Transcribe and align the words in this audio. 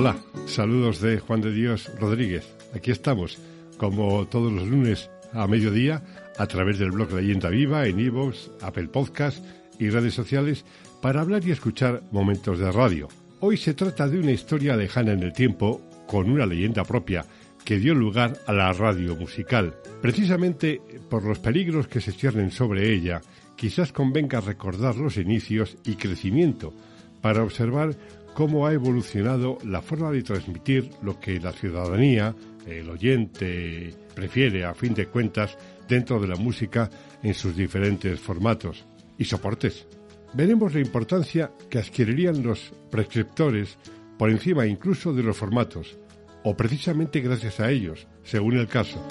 Hola, 0.00 0.16
saludos 0.46 1.00
de 1.00 1.18
Juan 1.18 1.40
de 1.40 1.50
Dios 1.50 1.90
Rodríguez. 1.98 2.46
Aquí 2.72 2.92
estamos, 2.92 3.36
como 3.78 4.28
todos 4.28 4.52
los 4.52 4.68
lunes 4.68 5.10
a 5.32 5.48
mediodía, 5.48 6.04
a 6.38 6.46
través 6.46 6.78
del 6.78 6.92
blog 6.92 7.12
Leyenda 7.12 7.48
Viva, 7.48 7.84
en 7.84 7.98
iVoox, 7.98 8.62
Apple 8.62 8.86
Podcast 8.86 9.44
y 9.76 9.90
redes 9.90 10.14
sociales, 10.14 10.64
para 11.02 11.20
hablar 11.20 11.44
y 11.44 11.50
escuchar 11.50 12.04
momentos 12.12 12.60
de 12.60 12.70
radio. 12.70 13.08
Hoy 13.40 13.56
se 13.56 13.74
trata 13.74 14.06
de 14.06 14.20
una 14.20 14.30
historia 14.30 14.76
lejana 14.76 15.10
en 15.10 15.24
el 15.24 15.32
tiempo, 15.32 15.80
con 16.06 16.30
una 16.30 16.46
leyenda 16.46 16.84
propia, 16.84 17.24
que 17.64 17.80
dio 17.80 17.92
lugar 17.92 18.38
a 18.46 18.52
la 18.52 18.72
radio 18.72 19.16
musical. 19.16 19.74
Precisamente 20.00 20.80
por 21.10 21.24
los 21.24 21.40
peligros 21.40 21.88
que 21.88 22.00
se 22.00 22.12
ciernen 22.12 22.52
sobre 22.52 22.94
ella, 22.94 23.20
quizás 23.56 23.90
convenga 23.90 24.40
recordar 24.40 24.94
los 24.94 25.16
inicios 25.16 25.76
y 25.84 25.96
crecimiento, 25.96 26.72
para 27.20 27.42
observar 27.42 27.96
cómo 28.38 28.68
ha 28.68 28.72
evolucionado 28.72 29.58
la 29.64 29.82
forma 29.82 30.12
de 30.12 30.22
transmitir 30.22 30.90
lo 31.02 31.18
que 31.18 31.40
la 31.40 31.50
ciudadanía, 31.50 32.36
el 32.68 32.88
oyente, 32.88 33.92
prefiere 34.14 34.64
a 34.64 34.74
fin 34.74 34.94
de 34.94 35.08
cuentas 35.08 35.58
dentro 35.88 36.20
de 36.20 36.28
la 36.28 36.36
música 36.36 36.88
en 37.20 37.34
sus 37.34 37.56
diferentes 37.56 38.20
formatos 38.20 38.86
y 39.18 39.24
soportes. 39.24 39.88
Veremos 40.34 40.72
la 40.72 40.78
importancia 40.78 41.50
que 41.68 41.80
adquirirían 41.80 42.44
los 42.44 42.72
prescriptores 42.92 43.76
por 44.16 44.30
encima 44.30 44.68
incluso 44.68 45.12
de 45.12 45.24
los 45.24 45.36
formatos, 45.36 45.98
o 46.44 46.56
precisamente 46.56 47.20
gracias 47.20 47.58
a 47.58 47.72
ellos, 47.72 48.06
según 48.22 48.56
el 48.56 48.68
caso. 48.68 49.04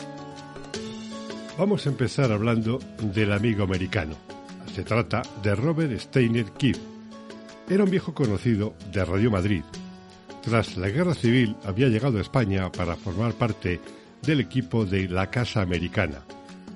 Vamos 1.58 1.86
a 1.86 1.89
empezar 1.89 2.31
hablando 2.31 2.80
del 3.14 3.34
amigo 3.34 3.66
americano. 3.66 4.16
Se 4.73 4.84
trata 4.84 5.22
de 5.44 5.53
Robert 5.53 6.00
Steiner 6.00 6.45
Kidd, 6.53 6.78
era 7.70 7.84
un 7.84 7.90
viejo 7.90 8.14
conocido 8.14 8.73
de 8.92 9.04
Radio 9.04 9.30
Madrid. 9.30 9.64
Tras 10.42 10.78
la 10.78 10.90
guerra 10.90 11.14
civil 11.14 11.56
había 11.66 11.90
llegado 11.90 12.18
a 12.18 12.22
España 12.22 12.72
para 12.72 12.96
formar 12.96 13.34
parte 13.34 13.82
del 14.22 14.40
equipo 14.40 14.86
de 14.86 15.09
la 15.09 15.30
Casa 15.30 15.62
Americana. 15.62 16.24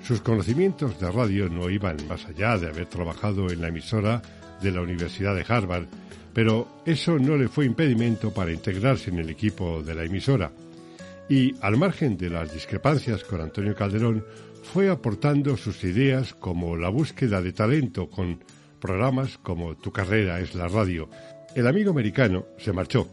Sus 0.02 0.20
conocimientos 0.20 1.00
de 1.00 1.10
radio 1.10 1.48
no 1.48 1.70
iban 1.70 1.96
más 2.08 2.26
allá 2.26 2.58
de 2.58 2.68
haber 2.68 2.86
trabajado 2.86 3.50
en 3.50 3.62
la 3.62 3.68
emisora 3.68 4.20
de 4.60 4.70
la 4.70 4.82
Universidad 4.82 5.34
de 5.34 5.44
Harvard, 5.48 5.86
pero 6.34 6.82
eso 6.84 7.18
no 7.18 7.36
le 7.36 7.48
fue 7.48 7.64
impedimento 7.64 8.32
para 8.32 8.52
integrarse 8.52 9.10
en 9.10 9.18
el 9.18 9.30
equipo 9.30 9.82
de 9.82 9.94
la 9.94 10.04
emisora. 10.04 10.52
Y, 11.28 11.54
al 11.62 11.78
margen 11.78 12.18
de 12.18 12.28
las 12.28 12.52
discrepancias 12.52 13.24
con 13.24 13.40
Antonio 13.40 13.74
Calderón, 13.74 14.24
fue 14.62 14.90
aportando 14.90 15.56
sus 15.56 15.82
ideas 15.84 16.34
como 16.34 16.76
la 16.76 16.88
búsqueda 16.88 17.40
de 17.40 17.52
talento 17.52 18.10
con 18.10 18.40
programas 18.82 19.38
como 19.38 19.76
Tu 19.76 19.92
carrera 19.92 20.40
es 20.40 20.56
la 20.56 20.66
radio. 20.66 21.08
El 21.54 21.68
amigo 21.68 21.92
americano 21.92 22.46
se 22.58 22.72
marchó, 22.72 23.08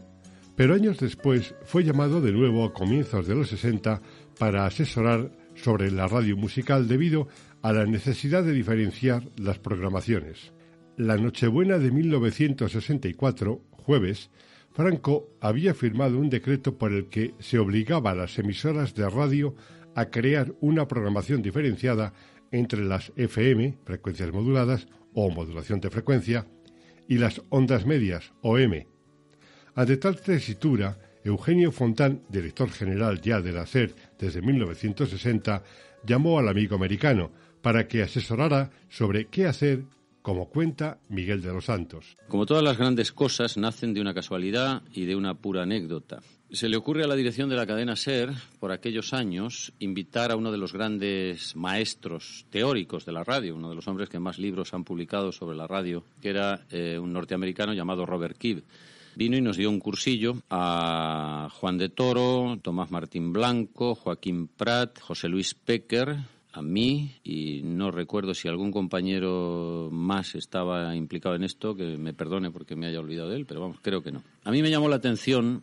pero 0.56 0.74
años 0.74 0.98
después 0.98 1.54
fue 1.64 1.84
llamado 1.84 2.20
de 2.20 2.32
nuevo 2.32 2.64
a 2.64 2.74
comienzos 2.74 3.28
de 3.28 3.36
los 3.36 3.50
60 3.50 4.02
para 4.36 4.66
asesorar 4.66 5.30
sobre 5.54 5.92
la 5.92 6.08
radio 6.08 6.36
musical 6.36 6.88
debido 6.88 7.28
a 7.62 7.72
la 7.72 7.86
necesidad 7.86 8.42
de 8.42 8.52
diferenciar 8.52 9.22
las 9.36 9.60
programaciones. 9.60 10.52
La 10.96 11.16
Nochebuena 11.16 11.78
de 11.78 11.92
1964, 11.92 13.62
jueves, 13.70 14.30
Franco 14.72 15.28
había 15.40 15.72
firmado 15.72 16.18
un 16.18 16.30
decreto 16.30 16.78
por 16.78 16.92
el 16.92 17.06
que 17.06 17.34
se 17.38 17.60
obligaba 17.60 18.10
a 18.10 18.16
las 18.16 18.36
emisoras 18.40 18.94
de 18.96 19.08
radio 19.08 19.54
a 19.94 20.06
crear 20.06 20.52
una 20.60 20.88
programación 20.88 21.42
diferenciada 21.42 22.12
entre 22.50 22.84
las 22.84 23.12
FM, 23.14 23.78
frecuencias 23.84 24.32
moduladas, 24.32 24.88
o 25.14 25.30
modulación 25.30 25.80
de 25.80 25.90
frecuencia, 25.90 26.46
y 27.08 27.18
las 27.18 27.42
ondas 27.48 27.86
medias, 27.86 28.32
OM. 28.42 28.84
Ante 29.74 29.96
tal 29.96 30.20
tesitura, 30.20 30.98
Eugenio 31.24 31.72
Fontán, 31.72 32.22
director 32.28 32.70
general 32.70 33.20
ya 33.20 33.40
de 33.40 33.52
la 33.52 33.66
SER 33.66 33.94
desde 34.18 34.42
1960, 34.42 35.62
llamó 36.06 36.38
al 36.38 36.48
amigo 36.48 36.76
americano 36.76 37.30
para 37.62 37.88
que 37.88 38.02
asesorara 38.02 38.70
sobre 38.88 39.26
qué 39.26 39.46
hacer, 39.46 39.84
como 40.22 40.48
cuenta 40.48 40.98
Miguel 41.08 41.42
de 41.42 41.52
los 41.52 41.66
Santos. 41.66 42.16
Como 42.28 42.46
todas 42.46 42.62
las 42.62 42.78
grandes 42.78 43.12
cosas, 43.12 43.56
nacen 43.56 43.94
de 43.94 44.00
una 44.00 44.14
casualidad 44.14 44.82
y 44.92 45.04
de 45.04 45.16
una 45.16 45.34
pura 45.34 45.62
anécdota. 45.62 46.20
Se 46.52 46.68
le 46.68 46.76
ocurre 46.76 47.04
a 47.04 47.06
la 47.06 47.14
dirección 47.14 47.48
de 47.48 47.54
la 47.54 47.64
cadena 47.64 47.94
SER, 47.94 48.32
por 48.58 48.72
aquellos 48.72 49.12
años, 49.14 49.72
invitar 49.78 50.32
a 50.32 50.36
uno 50.36 50.50
de 50.50 50.58
los 50.58 50.72
grandes 50.72 51.54
maestros 51.54 52.44
teóricos 52.50 53.06
de 53.06 53.12
la 53.12 53.22
radio, 53.22 53.54
uno 53.54 53.68
de 53.68 53.76
los 53.76 53.86
hombres 53.86 54.08
que 54.08 54.18
más 54.18 54.36
libros 54.40 54.74
han 54.74 54.82
publicado 54.82 55.30
sobre 55.30 55.56
la 55.56 55.68
radio, 55.68 56.02
que 56.20 56.30
era 56.30 56.66
eh, 56.70 56.98
un 56.98 57.12
norteamericano 57.12 57.72
llamado 57.72 58.04
Robert 58.04 58.36
Kidd. 58.36 58.62
Vino 59.14 59.36
y 59.36 59.40
nos 59.40 59.58
dio 59.58 59.70
un 59.70 59.78
cursillo 59.78 60.38
a 60.50 61.48
Juan 61.52 61.78
de 61.78 61.88
Toro, 61.88 62.58
Tomás 62.60 62.90
Martín 62.90 63.32
Blanco, 63.32 63.94
Joaquín 63.94 64.48
Prat, 64.48 64.98
José 64.98 65.28
Luis 65.28 65.54
Pecker, 65.54 66.16
a 66.52 66.62
mí 66.62 67.12
y 67.22 67.62
no 67.62 67.92
recuerdo 67.92 68.34
si 68.34 68.48
algún 68.48 68.72
compañero 68.72 69.88
más 69.92 70.34
estaba 70.34 70.96
implicado 70.96 71.36
en 71.36 71.44
esto, 71.44 71.76
que 71.76 71.96
me 71.96 72.12
perdone 72.12 72.50
porque 72.50 72.74
me 72.74 72.88
haya 72.88 72.98
olvidado 72.98 73.28
de 73.28 73.36
él, 73.36 73.46
pero 73.46 73.60
vamos, 73.60 73.78
creo 73.82 74.02
que 74.02 74.10
no. 74.10 74.24
A 74.42 74.50
mí 74.50 74.62
me 74.62 74.70
llamó 74.70 74.88
la 74.88 74.96
atención 74.96 75.62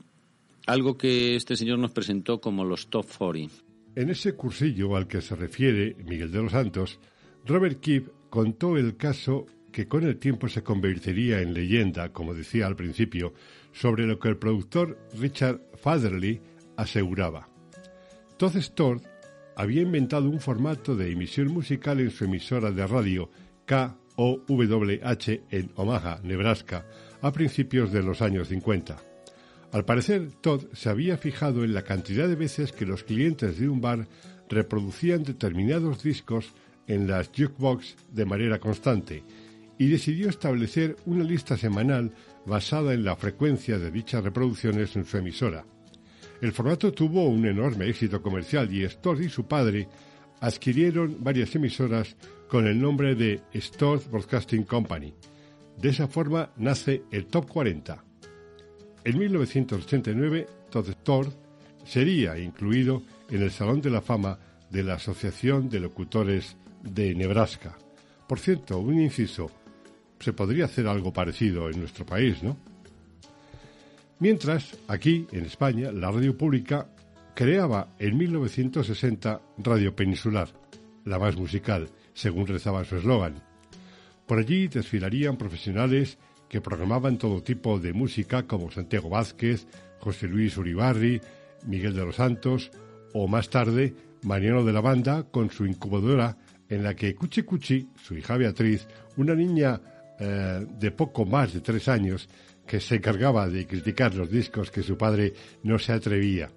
algo 0.67 0.97
que 0.97 1.35
este 1.35 1.55
señor 1.55 1.79
nos 1.79 1.91
presentó 1.91 2.39
como 2.39 2.63
los 2.63 2.89
Top 2.89 3.07
40. 3.17 3.55
En 3.95 4.09
ese 4.11 4.33
cursillo 4.33 4.95
al 4.95 5.07
que 5.07 5.21
se 5.21 5.35
refiere 5.35 5.95
Miguel 6.05 6.31
de 6.31 6.43
los 6.43 6.51
Santos, 6.51 6.99
Robert 7.45 7.79
Kipp 7.79 8.09
contó 8.29 8.77
el 8.77 8.95
caso 8.97 9.47
que 9.71 9.87
con 9.87 10.03
el 10.03 10.17
tiempo 10.17 10.47
se 10.49 10.63
convertiría 10.63 11.41
en 11.41 11.53
leyenda, 11.53 12.11
como 12.11 12.33
decía 12.33 12.67
al 12.67 12.75
principio, 12.75 13.33
sobre 13.71 14.05
lo 14.05 14.19
que 14.19 14.27
el 14.27 14.37
productor 14.37 14.99
Richard 15.17 15.61
Fatherly 15.75 16.41
aseguraba. 16.75 17.49
Todd 18.37 18.57
Stord 18.57 19.01
había 19.55 19.81
inventado 19.81 20.29
un 20.29 20.39
formato 20.39 20.95
de 20.95 21.11
emisión 21.11 21.47
musical 21.47 21.99
en 21.99 22.11
su 22.11 22.25
emisora 22.25 22.71
de 22.71 22.85
radio 22.85 23.31
KOWH 23.65 25.41
en 25.49 25.71
Omaha, 25.75 26.19
Nebraska, 26.23 26.85
a 27.21 27.31
principios 27.31 27.91
de 27.91 28.03
los 28.03 28.21
años 28.21 28.49
50. 28.49 29.06
Al 29.77 29.85
parecer, 29.85 30.31
Todd 30.41 30.63
se 30.73 30.89
había 30.89 31.19
fijado 31.19 31.63
en 31.63 31.75
la 31.75 31.83
cantidad 31.83 32.27
de 32.27 32.33
veces 32.33 32.71
que 32.71 32.87
los 32.87 33.03
clientes 33.03 33.59
de 33.59 33.69
un 33.69 33.79
bar 33.79 34.07
reproducían 34.49 35.23
determinados 35.23 36.01
discos 36.01 36.51
en 36.87 37.05
las 37.07 37.27
jukebox 37.27 37.95
de 38.11 38.25
manera 38.25 38.59
constante 38.59 39.23
y 39.77 39.87
decidió 39.87 40.29
establecer 40.29 40.95
una 41.05 41.23
lista 41.23 41.57
semanal 41.57 42.11
basada 42.47 42.91
en 42.95 43.03
la 43.03 43.15
frecuencia 43.17 43.77
de 43.77 43.91
dichas 43.91 44.23
reproducciones 44.23 44.95
en 44.95 45.05
su 45.05 45.17
emisora. 45.17 45.63
El 46.41 46.53
formato 46.53 46.91
tuvo 46.91 47.27
un 47.27 47.45
enorme 47.45 47.87
éxito 47.87 48.19
comercial 48.19 48.73
y 48.73 48.83
Stodd 48.89 49.21
y 49.21 49.29
su 49.29 49.45
padre 49.45 49.87
adquirieron 50.39 51.17
varias 51.19 51.53
emisoras 51.53 52.15
con 52.49 52.65
el 52.65 52.81
nombre 52.81 53.13
de 53.13 53.43
Stodd 53.53 54.01
Broadcasting 54.09 54.63
Company. 54.63 55.13
De 55.79 55.89
esa 55.89 56.07
forma 56.07 56.51
nace 56.57 57.03
el 57.11 57.27
Top 57.27 57.47
40. 57.47 58.06
En 59.07 59.17
1989, 59.17 60.47
Todd 60.69 60.89
Stord 60.89 61.31
sería 61.85 62.37
incluido 62.37 63.03
en 63.29 63.41
el 63.41 63.51
Salón 63.51 63.79
de 63.79 63.89
la 63.89 64.01
Fama 64.01 64.37
de 64.69 64.83
la 64.83 64.95
Asociación 64.95 65.69
de 65.69 65.79
Locutores 65.79 66.57
de 66.83 67.15
Nebraska. 67.15 67.77
Por 68.27 68.37
cierto, 68.37 68.79
un 68.79 68.99
inciso, 68.99 69.49
se 70.19 70.33
podría 70.33 70.65
hacer 70.65 70.87
algo 70.87 71.13
parecido 71.13 71.69
en 71.69 71.79
nuestro 71.79 72.05
país, 72.05 72.43
¿no? 72.43 72.57
Mientras, 74.19 74.77
aquí, 74.89 75.25
en 75.31 75.45
España, 75.45 75.89
la 75.93 76.11
radio 76.11 76.37
pública 76.37 76.89
creaba 77.33 77.95
en 77.99 78.17
1960 78.17 79.41
Radio 79.59 79.95
Peninsular, 79.95 80.49
la 81.05 81.17
más 81.17 81.37
musical, 81.37 81.87
según 82.13 82.45
rezaba 82.45 82.83
su 82.83 82.97
eslogan. 82.97 83.41
Por 84.25 84.39
allí 84.39 84.67
desfilarían 84.67 85.37
profesionales 85.37 86.17
que 86.49 86.61
programaban 86.61 87.17
todo 87.17 87.43
tipo 87.43 87.79
de 87.79 87.93
música 87.93 88.47
como 88.47 88.71
Santiago 88.71 89.09
Vázquez, 89.09 89.67
José 89.99 90.27
Luis 90.27 90.57
Uribarri, 90.57 91.21
Miguel 91.65 91.95
de 91.95 92.05
los 92.05 92.15
Santos 92.15 92.71
o 93.13 93.27
más 93.27 93.49
tarde 93.49 93.93
Mariano 94.23 94.63
de 94.63 94.73
la 94.73 94.81
Banda, 94.81 95.23
con 95.23 95.49
su 95.49 95.65
incubadora 95.65 96.37
en 96.69 96.83
la 96.83 96.95
que 96.95 97.15
Cuchi 97.15 97.43
Cuchi, 97.43 97.87
su 98.01 98.15
hija 98.15 98.37
Beatriz, 98.37 98.87
una 99.15 99.35
niña 99.35 99.81
eh, 100.19 100.65
de 100.79 100.91
poco 100.91 101.25
más 101.25 101.53
de 101.53 101.61
tres 101.61 101.87
años, 101.87 102.27
que 102.65 102.81
se 102.81 102.95
encargaba 102.95 103.47
de 103.47 103.65
criticar 103.65 104.13
los 104.13 104.29
discos 104.29 104.71
que 104.71 104.83
su 104.83 104.97
padre 104.97 105.33
no 105.63 105.79
se 105.79 105.93
atrevía. 105.93 106.51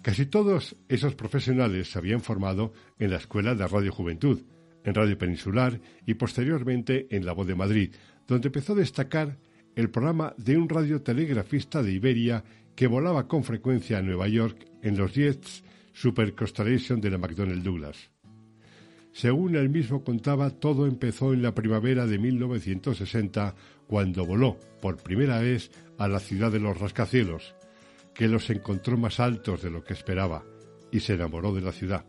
Casi 0.00 0.26
todos 0.26 0.76
esos 0.88 1.14
profesionales 1.14 1.90
se 1.90 1.98
habían 1.98 2.20
formado 2.20 2.72
en 2.98 3.10
la 3.10 3.18
Escuela 3.18 3.54
de 3.54 3.66
Radio 3.66 3.92
Juventud, 3.92 4.40
en 4.88 4.94
Radio 4.94 5.18
Peninsular 5.18 5.80
y 6.06 6.14
posteriormente 6.14 7.06
en 7.10 7.26
La 7.26 7.32
Voz 7.32 7.46
de 7.46 7.54
Madrid, 7.54 7.94
donde 8.26 8.48
empezó 8.48 8.72
a 8.72 8.76
destacar 8.76 9.38
el 9.76 9.90
programa 9.90 10.34
de 10.36 10.56
un 10.56 10.68
radiotelegrafista 10.68 11.82
de 11.82 11.92
Iberia 11.92 12.42
que 12.74 12.86
volaba 12.86 13.28
con 13.28 13.44
frecuencia 13.44 13.98
a 13.98 14.02
Nueva 14.02 14.28
York 14.28 14.66
en 14.82 14.96
los 14.96 15.14
jets 15.14 15.62
Super 15.92 16.34
Constellation 16.34 17.00
de 17.00 17.10
la 17.10 17.18
McDonnell 17.18 17.62
Douglas. 17.62 18.10
Según 19.12 19.56
él 19.56 19.68
mismo 19.68 20.04
contaba, 20.04 20.50
todo 20.50 20.86
empezó 20.86 21.32
en 21.32 21.42
la 21.42 21.54
primavera 21.54 22.06
de 22.06 22.18
1960, 22.18 23.54
cuando 23.86 24.24
voló 24.24 24.58
por 24.80 24.96
primera 24.96 25.40
vez 25.40 25.70
a 25.98 26.06
la 26.08 26.20
ciudad 26.20 26.52
de 26.52 26.60
los 26.60 26.78
rascacielos, 26.78 27.54
que 28.14 28.28
los 28.28 28.48
encontró 28.50 28.96
más 28.96 29.18
altos 29.18 29.62
de 29.62 29.70
lo 29.70 29.82
que 29.82 29.94
esperaba, 29.94 30.44
y 30.92 31.00
se 31.00 31.14
enamoró 31.14 31.52
de 31.52 31.62
la 31.62 31.72
ciudad. 31.72 32.04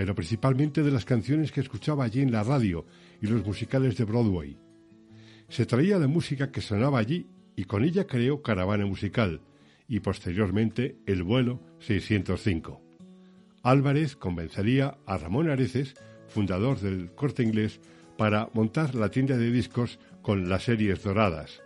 Pero 0.00 0.14
principalmente 0.14 0.82
de 0.82 0.90
las 0.90 1.04
canciones 1.04 1.52
que 1.52 1.60
escuchaba 1.60 2.04
allí 2.04 2.22
en 2.22 2.32
la 2.32 2.42
radio 2.42 2.86
y 3.20 3.26
los 3.26 3.44
musicales 3.44 3.98
de 3.98 4.04
Broadway. 4.04 4.56
Se 5.50 5.66
traía 5.66 5.98
la 5.98 6.08
música 6.08 6.50
que 6.50 6.62
sonaba 6.62 6.98
allí 6.98 7.26
y 7.54 7.64
con 7.64 7.84
ella 7.84 8.06
creó 8.06 8.40
Caravana 8.40 8.86
Musical 8.86 9.42
y 9.88 10.00
posteriormente 10.00 10.96
el 11.04 11.22
vuelo 11.22 11.60
605. 11.80 12.80
Álvarez 13.62 14.16
convencería 14.16 14.96
a 15.04 15.18
Ramón 15.18 15.50
Areces, 15.50 15.92
fundador 16.28 16.80
del 16.80 17.14
Corte 17.14 17.42
Inglés, 17.42 17.78
para 18.16 18.48
montar 18.54 18.94
la 18.94 19.10
tienda 19.10 19.36
de 19.36 19.50
discos 19.50 19.98
con 20.22 20.48
las 20.48 20.62
series 20.62 21.02
doradas, 21.02 21.60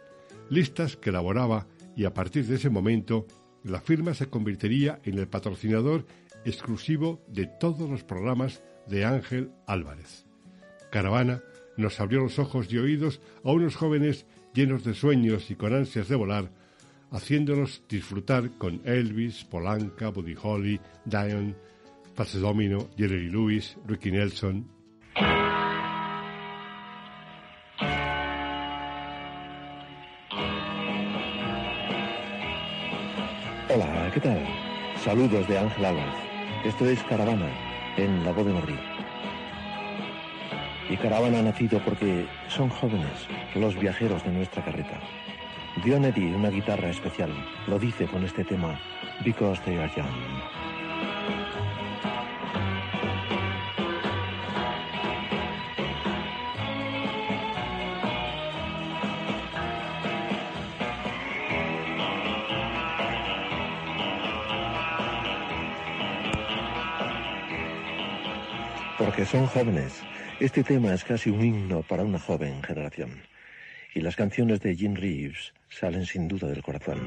listas 0.51 0.97
que 0.97 1.11
elaboraba 1.11 1.69
y 1.95 2.05
a 2.05 2.13
partir 2.13 2.45
de 2.47 2.57
ese 2.57 2.69
momento 2.69 3.29
la 3.63 3.81
firma 3.81 4.13
se 4.13 4.27
convertiría 4.27 4.99
en 5.05 5.19
el 5.19 5.29
patrocinador 5.29 6.05
exclusivo 6.45 7.23
de 7.29 7.47
todos 7.47 7.89
los 7.89 8.05
programas 8.05 8.63
de 8.87 9.05
Ángel 9.05 9.51
Álvarez. 9.67 10.27
Caravana 10.91 11.43
nos 11.77 12.01
abrió 12.01 12.21
los 12.21 12.39
ojos 12.39 12.73
y 12.73 12.79
oídos 12.79 13.21
a 13.43 13.51
unos 13.51 13.77
jóvenes 13.77 14.27
llenos 14.53 14.85
de 14.85 14.95
sueños 14.95 15.51
y 15.51 15.57
con 15.57 15.75
ansias 15.75 16.09
de 16.09 16.17
volar, 16.17 16.51
haciéndonos 17.11 17.83
disfrutar 17.89 18.51
con 18.59 18.81
Elvis, 18.85 19.45
Polanca, 19.45 20.11
Buddy 20.11 20.37
Holly, 20.41 20.81
Dion, 21.05 21.57
Frances 22.15 22.41
Domino, 22.41 22.89
Jerry 22.97 23.29
Lewis, 23.29 23.77
Ricky 23.87 24.13
Nelson. 24.13 24.69
Hola, 33.69 34.11
¿qué 34.15 34.21
tal? 34.21 34.47
Saludos 35.03 35.49
de 35.49 35.59
Ángel 35.59 35.85
Álvarez. 35.85 36.34
Esto 36.65 36.89
es 36.89 37.03
Caravana, 37.03 37.51
en 37.99 38.25
La 38.25 38.33
Voz 38.33 38.47
de 38.47 38.55
Madrid. 38.55 38.79
Y 40.89 40.97
Caravana 40.97 41.41
ha 41.41 41.43
nacido 41.43 41.79
porque 41.81 42.27
son 42.49 42.71
jóvenes, 42.71 43.29
los 43.55 43.79
viajeros 43.79 44.25
de 44.25 44.31
nuestra 44.31 44.65
carreta. 44.65 44.99
Dion 45.85 46.07
Eddy 46.07 46.33
una 46.33 46.49
guitarra 46.49 46.89
especial, 46.89 47.31
lo 47.67 47.79
dice 47.79 48.07
con 48.07 48.25
este 48.25 48.45
tema, 48.45 48.81
Because 49.23 49.61
They 49.67 49.77
Are 49.77 49.93
Young. 49.95 50.54
Porque 69.25 69.39
son 69.39 69.47
jóvenes. 69.47 70.03
Este 70.41 70.63
tema 70.63 70.93
es 70.93 71.05
casi 71.05 71.31
un 71.31 71.43
himno 71.43 71.83
para 71.83 72.03
una 72.03 72.19
joven 72.19 72.63
generación. 72.63 73.23
Y 73.95 74.01
las 74.01 74.17
canciones 74.17 74.61
de 74.61 74.75
Jim 74.75 74.95
Reeves 74.95 75.55
salen 75.71 76.05
sin 76.05 76.29
duda 76.29 76.49
del 76.49 76.63
corazón. 76.63 77.01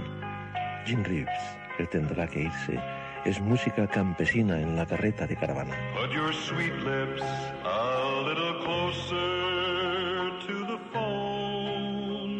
Jim 0.85 1.03
Reeves, 1.03 1.57
él 1.77 1.87
tendrá 1.89 2.27
que 2.27 2.43
irse, 2.43 2.79
es 3.25 3.39
música 3.39 3.87
campesina 3.87 4.59
en 4.59 4.75
la 4.75 4.85
carreta 4.85 5.27
de 5.27 5.35
caravana. 5.35 5.75
Put 5.93 6.11
your 6.11 6.33
sweet 6.33 6.73
lips 6.83 7.21
a 7.63 8.21
little 8.25 8.61
closer 8.63 10.31
to 10.47 10.65
the 10.65 10.79
phone. 10.93 12.39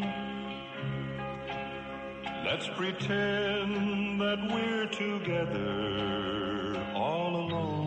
Let's 2.44 2.68
pretend 2.76 4.20
that 4.20 4.38
we're 4.50 4.88
together 4.90 6.76
all 6.94 7.36
alone. 7.36 7.77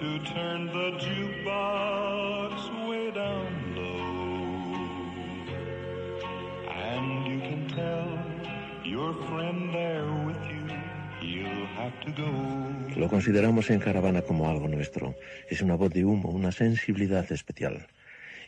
To 0.00 0.18
turn 0.32 0.66
the 0.66 0.90
jukebox 1.02 2.54
way 2.88 3.10
down 3.10 3.50
low. 3.74 4.78
And 6.70 7.26
you 7.26 7.38
can 7.40 7.66
tell 7.66 8.06
your 8.84 9.12
friend 9.26 9.74
there 9.74 10.06
with 10.26 10.42
you. 10.46 10.62
He'll 11.20 11.66
have 11.74 11.98
to 12.06 12.10
go. 12.12 12.30
Lo 12.96 13.08
consideramos 13.08 13.70
en 13.70 13.80
Caravana 13.80 14.22
como 14.22 14.48
algo 14.48 14.68
nuestro. 14.68 15.16
Es 15.50 15.62
una 15.62 15.74
voz 15.74 15.92
de 15.92 16.04
humo, 16.04 16.30
una 16.30 16.52
sensibilidad 16.52 17.30
especial. 17.32 17.88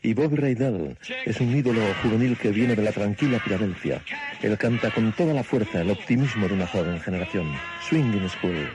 Y 0.02 0.14
Bobby 0.14 0.36
Rydell 0.36 0.96
es 1.26 1.40
un 1.40 1.54
ídolo 1.54 1.82
juvenil 2.02 2.38
que 2.38 2.52
viene 2.52 2.76
de 2.76 2.82
la 2.82 2.92
tranquila 2.92 3.40
Filadelfia. 3.40 4.02
Él 4.40 4.56
canta 4.56 4.92
con 4.92 5.12
toda 5.12 5.34
la 5.34 5.42
fuerza 5.42 5.80
el 5.80 5.90
optimismo 5.90 6.46
de 6.46 6.54
una 6.54 6.66
joven 6.68 7.00
generación. 7.00 7.52
Swinging 7.88 8.28
School. 8.28 8.68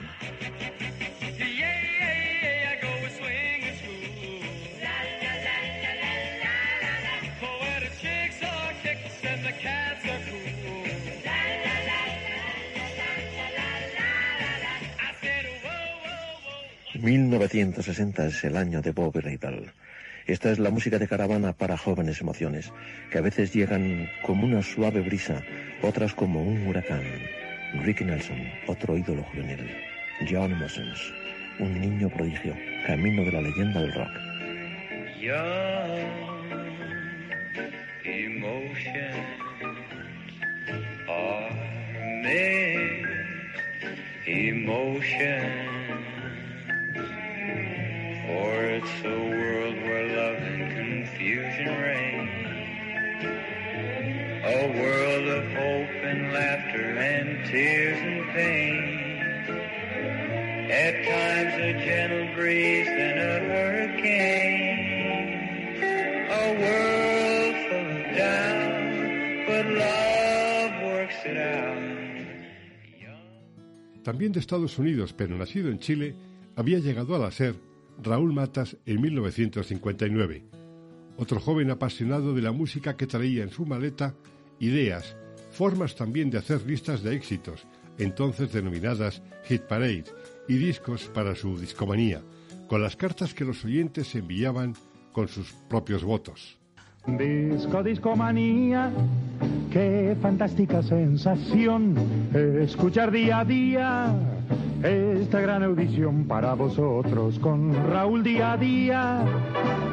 1960 17.02 18.26
es 18.26 18.44
el 18.44 18.56
año 18.56 18.82
de 18.82 18.92
Bob 18.92 19.16
Rydell. 19.16 19.70
Esta 20.26 20.50
es 20.50 20.58
la 20.58 20.70
música 20.70 20.98
de 20.98 21.06
caravana 21.06 21.52
para 21.52 21.76
jóvenes 21.76 22.20
emociones, 22.20 22.72
que 23.10 23.18
a 23.18 23.20
veces 23.20 23.52
llegan 23.52 24.08
como 24.22 24.46
una 24.46 24.62
suave 24.62 25.00
brisa, 25.00 25.42
otras 25.82 26.14
como 26.14 26.42
un 26.42 26.66
huracán. 26.66 27.04
Ricky 27.84 28.04
Nelson, 28.04 28.38
otro 28.66 28.96
ídolo 28.96 29.22
juvenil. 29.24 29.70
John 30.28 30.58
Mosens, 30.58 31.12
un 31.58 31.80
niño 31.80 32.08
prodigio, 32.08 32.54
camino 32.86 33.24
de 33.24 33.32
la 33.32 33.40
leyenda 33.42 33.80
del 33.80 33.92
rock. 33.92 34.10
World 54.80 55.28
of 55.28 55.44
hope 55.52 55.94
and 56.04 56.32
laughter 56.32 56.98
and 56.98 57.44
tears 57.50 57.98
and 57.98 58.22
pain. 58.32 59.06
At 60.70 60.94
times 61.04 61.54
a 61.62 61.72
gentle 61.84 62.34
breeze 62.34 62.88
a 62.88 63.40
hurricane. 63.48 64.86
A 66.28 66.44
world 66.62 67.54
full 67.66 67.88
of 67.96 68.04
doubt, 68.16 69.46
but 69.46 69.66
love 69.84 70.72
works 70.82 71.20
it 71.24 71.36
out. 71.36 71.76
También 74.02 74.32
de 74.32 74.40
Estados 74.40 74.78
Unidos, 74.78 75.12
pero 75.12 75.36
nacido 75.36 75.68
en 75.68 75.78
Chile, 75.80 76.14
había 76.54 76.78
llegado 76.78 77.16
a 77.16 77.18
la 77.18 77.30
SER 77.30 77.56
Raúl 78.02 78.32
Matas 78.32 78.76
en 78.86 79.00
1959, 79.00 80.44
otro 81.16 81.40
joven 81.40 81.70
apasionado 81.70 82.34
de 82.34 82.42
la 82.42 82.52
música 82.52 82.96
que 82.96 83.06
traía 83.06 83.42
en 83.42 83.50
su 83.50 83.66
maleta 83.66 84.14
ideas, 84.60 85.16
formas 85.50 85.94
también 85.94 86.30
de 86.30 86.38
hacer 86.38 86.64
listas 86.66 87.02
de 87.02 87.14
éxitos, 87.14 87.66
entonces 87.98 88.52
denominadas 88.52 89.22
Hit 89.44 89.62
Parade, 89.62 90.04
y 90.48 90.54
discos 90.56 91.10
para 91.12 91.34
su 91.34 91.58
discomanía, 91.58 92.22
con 92.68 92.82
las 92.82 92.96
cartas 92.96 93.34
que 93.34 93.44
los 93.44 93.64
oyentes 93.64 94.14
enviaban 94.14 94.74
con 95.12 95.28
sus 95.28 95.52
propios 95.68 96.04
votos. 96.04 96.58
Disco, 97.06 97.82
discomanía, 97.82 98.90
qué 99.70 100.16
fantástica 100.20 100.82
sensación 100.82 101.96
escuchar 102.34 103.12
día 103.12 103.40
a 103.40 103.44
día 103.44 104.14
esta 104.82 105.40
gran 105.40 105.62
audición 105.62 106.26
para 106.26 106.54
vosotros 106.54 107.38
con 107.38 107.72
Raúl 107.90 108.22
día 108.22 108.52
a 108.52 108.56
día. 108.56 109.24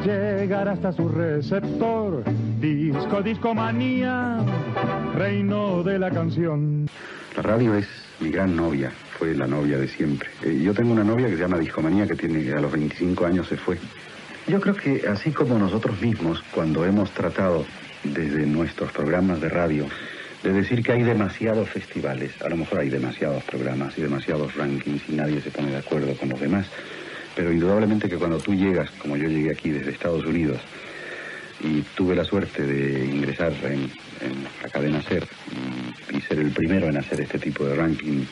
Llegar 0.06 0.68
hasta 0.68 0.92
su 0.92 1.08
receptor, 1.08 2.24
disco, 2.64 3.22
discomanía, 3.22 4.38
reino 5.16 5.84
de 5.84 6.00
la 6.00 6.10
canción. 6.10 6.90
La 7.36 7.42
radio 7.42 7.76
es 7.76 7.88
mi 8.22 8.30
gran 8.30 8.56
novia, 8.56 8.90
fue 9.18 9.34
la 9.36 9.48
novia 9.48 9.78
de 9.78 9.90
siempre. 9.90 10.30
Eh, 10.42 10.62
yo 10.64 10.74
tengo 10.74 10.94
una 10.94 11.04
novia 11.04 11.28
que 11.28 11.34
se 11.34 11.42
llama 11.42 11.58
Discomanía, 11.58 12.08
que 12.08 12.16
tiene 12.16 12.54
a 12.54 12.62
los 12.62 12.72
25 12.72 13.26
años 13.26 13.48
se 13.48 13.58
fue. 13.58 13.78
Yo 14.48 14.62
creo 14.62 14.76
que 14.76 15.06
así 15.08 15.32
como 15.32 15.60
nosotros 15.60 16.00
mismos, 16.02 16.42
cuando 16.54 16.86
hemos 16.86 17.12
tratado 17.12 17.66
desde 18.04 18.46
nuestros 18.46 18.94
programas 18.94 19.42
de 19.42 19.50
radio 19.50 19.86
de 20.42 20.54
decir 20.54 20.84
que 20.84 20.94
hay 20.94 21.04
demasiados 21.04 21.70
festivales, 21.70 22.42
a 22.42 22.50
lo 22.50 22.58
mejor 22.58 22.80
hay 22.80 22.90
demasiados 22.90 23.44
programas 23.44 23.98
y 23.98 24.02
demasiados 24.02 24.56
rankings 24.56 25.04
y 25.10 25.16
nadie 25.16 25.42
se 25.42 25.52
pone 25.52 25.72
de 25.72 25.78
acuerdo 25.78 26.16
con 26.16 26.30
los 26.30 26.40
demás, 26.40 26.68
pero 27.36 27.52
indudablemente 27.52 28.08
que 28.08 28.18
cuando 28.18 28.38
tú 28.38 28.54
llegas, 28.54 28.90
como 28.92 29.18
yo 29.18 29.28
llegué 29.28 29.52
aquí 29.52 29.70
desde 29.70 29.92
Estados 29.92 30.26
Unidos, 30.26 30.60
y 31.64 31.82
tuve 31.96 32.16
la 32.16 32.26
suerte 32.26 32.64
de 32.64 33.06
ingresar 33.06 33.54
en, 33.64 33.90
la 34.62 34.70
cadena 34.70 35.02
SER 35.02 35.26
y, 36.12 36.18
y, 36.18 36.22
ser 36.22 36.40
el 36.40 36.52
primero 36.52 36.88
en 36.88 36.98
hacer 36.98 37.22
este 37.22 37.40
tipo 37.40 37.66
de 37.66 37.76
ranking, 37.76 38.24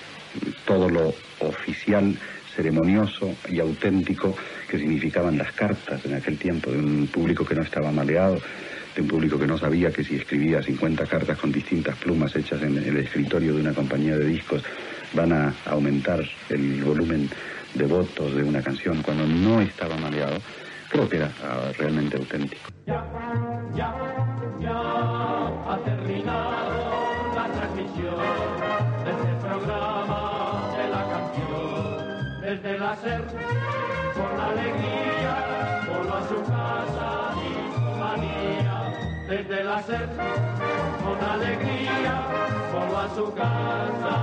todo 0.66 0.90
lo 0.90 1.14
oficial, 1.40 2.16
ceremonioso 2.56 3.36
y 3.50 3.60
auténtico 3.60 4.36
que 4.70 4.78
significaban 4.78 5.38
las 5.38 5.52
cartas 5.54 6.06
en 6.06 6.14
aquel 6.14 6.38
tiempo 6.38 6.72
de 6.72 6.78
un 6.78 7.08
público 7.08 7.46
que 7.46 7.56
no 7.56 7.64
estaba 7.64 7.92
maleado, 7.92 8.40
de 8.96 9.02
un 9.02 9.08
público 9.08 9.40
que 9.40 9.48
no 9.48 9.58
sabía 9.58 9.92
que 9.92 10.04
si 10.04 10.16
escribía 10.16 10.62
50 10.62 11.06
cartas 11.06 11.38
con 11.38 11.52
distintas 11.52 11.96
plumas 11.98 12.36
hechas 12.36 12.62
en 12.62 12.78
el 12.78 12.98
escritorio 12.98 13.54
de 13.56 13.62
una 13.62 13.74
compañía 13.74 14.18
de 14.18 14.26
discos 14.26 14.64
van 15.14 15.32
a 15.34 15.54
aumentar 15.66 16.22
el 16.50 16.84
volumen 16.84 17.30
de 17.74 17.86
votos 17.86 18.36
de 18.36 18.44
una 18.44 18.62
canción 18.62 19.02
cuando 19.02 19.26
no 19.26 19.62
estaba 19.62 19.96
maleado, 19.98 20.42
que 21.10 21.18
era 21.18 21.32
ah, 21.44 21.72
realmente 21.78 22.18
auténtico. 22.18 22.70
Ya, 22.86 23.06
ya, 23.76 23.96
ya 24.60 24.78
ha 25.68 25.78
terminado 25.86 27.34
la 27.36 27.46
transmisión 27.48 28.18
de 29.06 29.12
este 29.12 29.34
programa 29.46 30.22
de 30.78 30.90
la 30.90 31.04
canción 31.14 32.42
desde 32.42 32.80
la 32.80 32.96
SER 32.98 33.24
con 34.16 34.40
alegría 34.40 35.34
por 35.88 36.18
a 36.18 36.28
su 36.28 36.44
casa 36.44 37.10
y 37.40 38.00
manía 38.00 38.82
desde 39.32 39.64
la 39.64 39.82
sed, 39.84 40.10
con 41.04 41.30
alegría, 41.30 42.22
vuelvo 42.74 42.98
a 42.98 43.16
su 43.16 43.34
casa, 43.34 44.14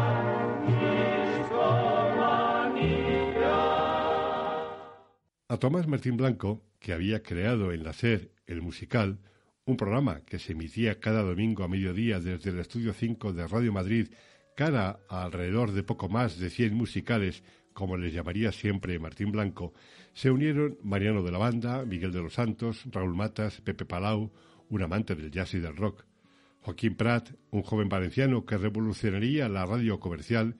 A 5.51 5.57
Tomás 5.57 5.87
Martín 5.89 6.19
Blanco, 6.19 6.63
que 6.79 6.93
había 6.93 7.23
creado 7.23 7.73
en 7.73 7.83
la 7.83 7.95
SER 7.95 8.31
el 8.47 8.61
musical, 8.61 9.19
un 9.65 9.79
programa 9.79 10.21
que 10.27 10.39
se 10.39 10.53
emitía 10.53 11.01
cada 11.01 11.23
domingo 11.23 11.65
a 11.65 11.69
mediodía 11.69 12.21
desde 12.21 12.51
el 12.51 12.59
Estudio 12.59 12.93
5 12.93 13.33
de 13.33 13.49
Radio 13.49 13.73
Madrid, 13.73 14.09
cara 14.55 15.01
alrededor 15.09 15.73
de 15.73 15.83
poco 15.83 16.11
más 16.11 16.39
de 16.39 16.51
100 16.51 16.75
musicales, 16.75 17.43
como 17.73 17.97
les 17.97 18.13
llamaría 18.13 18.53
siempre 18.53 18.99
Martín 18.99 19.33
Blanco, 19.33 19.73
se 20.13 20.31
unieron 20.31 20.77
Mariano 20.83 21.23
de 21.23 21.33
la 21.33 21.39
Banda, 21.39 21.83
Miguel 21.87 22.13
de 22.13 22.21
los 22.21 22.35
Santos, 22.35 22.83
Raúl 22.93 23.17
Matas, 23.17 23.63
Pepe 23.63 23.87
Palau, 23.87 24.31
un 24.69 24.83
amante 24.83 25.15
del 25.15 25.31
jazz 25.31 25.55
y 25.55 25.61
del 25.61 25.77
rock, 25.77 26.05
Joaquín 26.61 26.95
Prat, 26.95 27.31
un 27.53 27.63
joven 27.63 27.89
valenciano 27.89 28.45
que 28.45 28.59
revolucionaría 28.59 29.49
la 29.49 29.65
radio 29.65 29.99
comercial, 29.99 30.57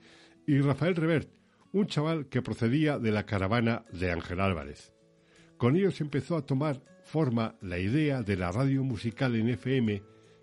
y 0.47 0.59
Rafael 0.61 0.95
Revert, 0.95 1.38
un 1.71 1.87
chaval 1.87 2.27
que 2.27 2.41
procedía 2.41 2.99
de 2.99 3.11
la 3.11 3.25
caravana 3.25 3.85
de 3.91 4.11
Ángel 4.11 4.39
Álvarez. 4.39 4.93
Con 5.57 5.75
ellos 5.75 6.01
empezó 6.01 6.37
a 6.37 6.45
tomar 6.45 6.81
forma 7.03 7.55
la 7.61 7.79
idea 7.79 8.21
de 8.21 8.37
la 8.37 8.51
radio 8.51 8.83
musical 8.83 9.35
en 9.35 9.49
FM 9.49 10.01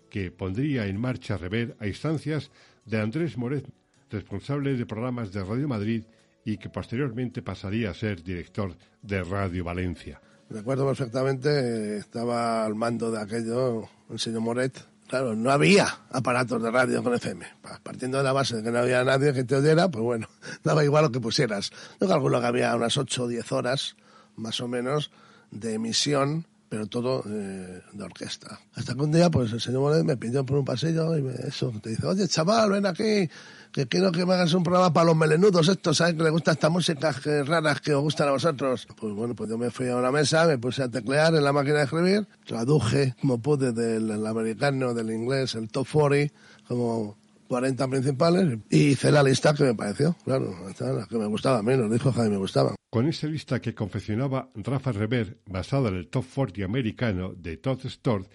que 0.09 0.31
pondría 0.31 0.87
en 0.87 0.99
marcha 0.99 1.37
Rever 1.37 1.75
a 1.79 1.87
instancias 1.87 2.51
de 2.85 3.01
Andrés 3.01 3.37
Moret, 3.37 3.65
responsable 4.09 4.75
de 4.75 4.85
programas 4.85 5.31
de 5.33 5.43
Radio 5.43 5.67
Madrid 5.67 6.03
y 6.45 6.57
que 6.57 6.69
posteriormente 6.69 7.41
pasaría 7.41 7.89
a 7.89 7.93
ser 7.93 8.23
director 8.23 8.75
de 9.01 9.23
Radio 9.23 9.63
Valencia. 9.65 10.21
Recuerdo 10.49 10.87
perfectamente, 10.87 11.97
estaba 11.97 12.65
al 12.65 12.75
mando 12.75 13.11
de 13.11 13.21
aquello 13.21 13.89
el 14.09 14.19
señor 14.19 14.41
Moret. 14.41 14.77
Claro, 15.07 15.35
no 15.35 15.51
había 15.51 15.87
aparatos 16.11 16.61
de 16.61 16.69
radio 16.69 17.01
con 17.01 17.13
FM. 17.13 17.45
Partiendo 17.81 18.17
de 18.17 18.23
la 18.25 18.33
base 18.33 18.57
de 18.57 18.63
que 18.63 18.71
no 18.71 18.79
había 18.79 19.03
nadie 19.05 19.33
que 19.33 19.45
te 19.45 19.55
oyera, 19.55 19.89
pues 19.89 20.03
bueno, 20.03 20.27
daba 20.63 20.83
igual 20.83 21.05
lo 21.05 21.11
que 21.11 21.21
pusieras. 21.21 21.71
Yo 21.99 22.07
calculo 22.07 22.41
que 22.41 22.47
había 22.47 22.75
unas 22.75 22.97
8 22.97 23.23
o 23.23 23.27
10 23.27 23.51
horas, 23.53 23.95
más 24.35 24.59
o 24.59 24.67
menos, 24.67 25.11
de 25.51 25.75
emisión, 25.75 26.45
pero 26.67 26.87
todo 26.87 27.23
eh, 27.25 27.81
de 27.93 28.03
orquesta. 28.03 28.59
Hasta 28.75 28.95
que 28.95 29.01
un 29.01 29.11
día, 29.13 29.29
pues 29.29 29.53
el 29.53 29.61
señor 29.61 29.81
Moret 29.81 30.03
me 30.03 30.17
pidió 30.17 30.45
por 30.45 30.57
un 30.57 30.65
pasillo 30.65 31.17
y 31.17 31.21
me, 31.21 31.33
eso, 31.33 31.71
te 31.81 31.91
dice, 31.91 32.05
oye, 32.05 32.27
chaval, 32.27 32.71
ven 32.71 32.85
aquí, 32.85 33.29
que 33.71 33.87
quiero 33.87 34.11
que 34.11 34.25
me 34.25 34.33
hagas 34.33 34.53
un 34.53 34.63
programa 34.63 34.91
para 34.93 35.07
los 35.07 35.15
melenudos 35.15 35.67
estos, 35.67 35.97
¿sabes? 35.97 36.15
Que 36.15 36.23
les 36.23 36.31
gusta 36.31 36.51
estas 36.51 36.71
músicas 36.71 37.23
raras 37.45 37.81
que 37.81 37.93
os 37.93 38.01
gustan 38.01 38.29
a 38.29 38.31
vosotros. 38.31 38.87
Pues 38.99 39.13
bueno, 39.13 39.35
pues 39.35 39.49
yo 39.49 39.57
me 39.57 39.71
fui 39.71 39.89
a 39.89 39.95
una 39.95 40.11
mesa, 40.11 40.45
me 40.45 40.57
puse 40.57 40.83
a 40.83 40.89
teclear 40.89 41.35
en 41.35 41.43
la 41.43 41.53
máquina 41.53 41.77
de 41.77 41.83
escribir, 41.83 42.27
traduje 42.45 43.15
como 43.21 43.39
pude 43.39 43.71
del 43.71 44.25
americano, 44.25 44.93
del 44.93 45.11
inglés, 45.11 45.55
el 45.55 45.69
top 45.69 45.87
40, 45.91 46.33
como 46.67 47.17
40 47.47 47.87
principales 47.87 48.59
y 48.69 48.89
hice 48.89 49.11
la 49.11 49.23
lista 49.23 49.53
que 49.53 49.63
me 49.63 49.73
pareció, 49.73 50.15
claro, 50.23 50.53
la 50.79 51.07
que 51.07 51.17
me 51.17 51.25
gustaba 51.27 51.63
menos, 51.63 51.89
dijo 51.91 52.13
que 52.13 52.21
me 52.21 52.37
gustaba. 52.37 52.75
Con 52.89 53.07
esa 53.07 53.27
lista 53.27 53.61
que 53.61 53.73
confeccionaba 53.73 54.49
Rafa 54.55 54.91
Rever, 54.91 55.39
basada 55.45 55.89
en 55.89 55.95
el 55.95 56.07
top 56.07 56.25
40 56.33 56.65
americano 56.65 57.33
de 57.33 57.57
Todd 57.57 57.85
Stord, 57.85 58.27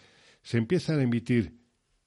se 0.42 0.58
empiezan 0.58 0.98
a 0.98 1.02
emitir 1.02 1.61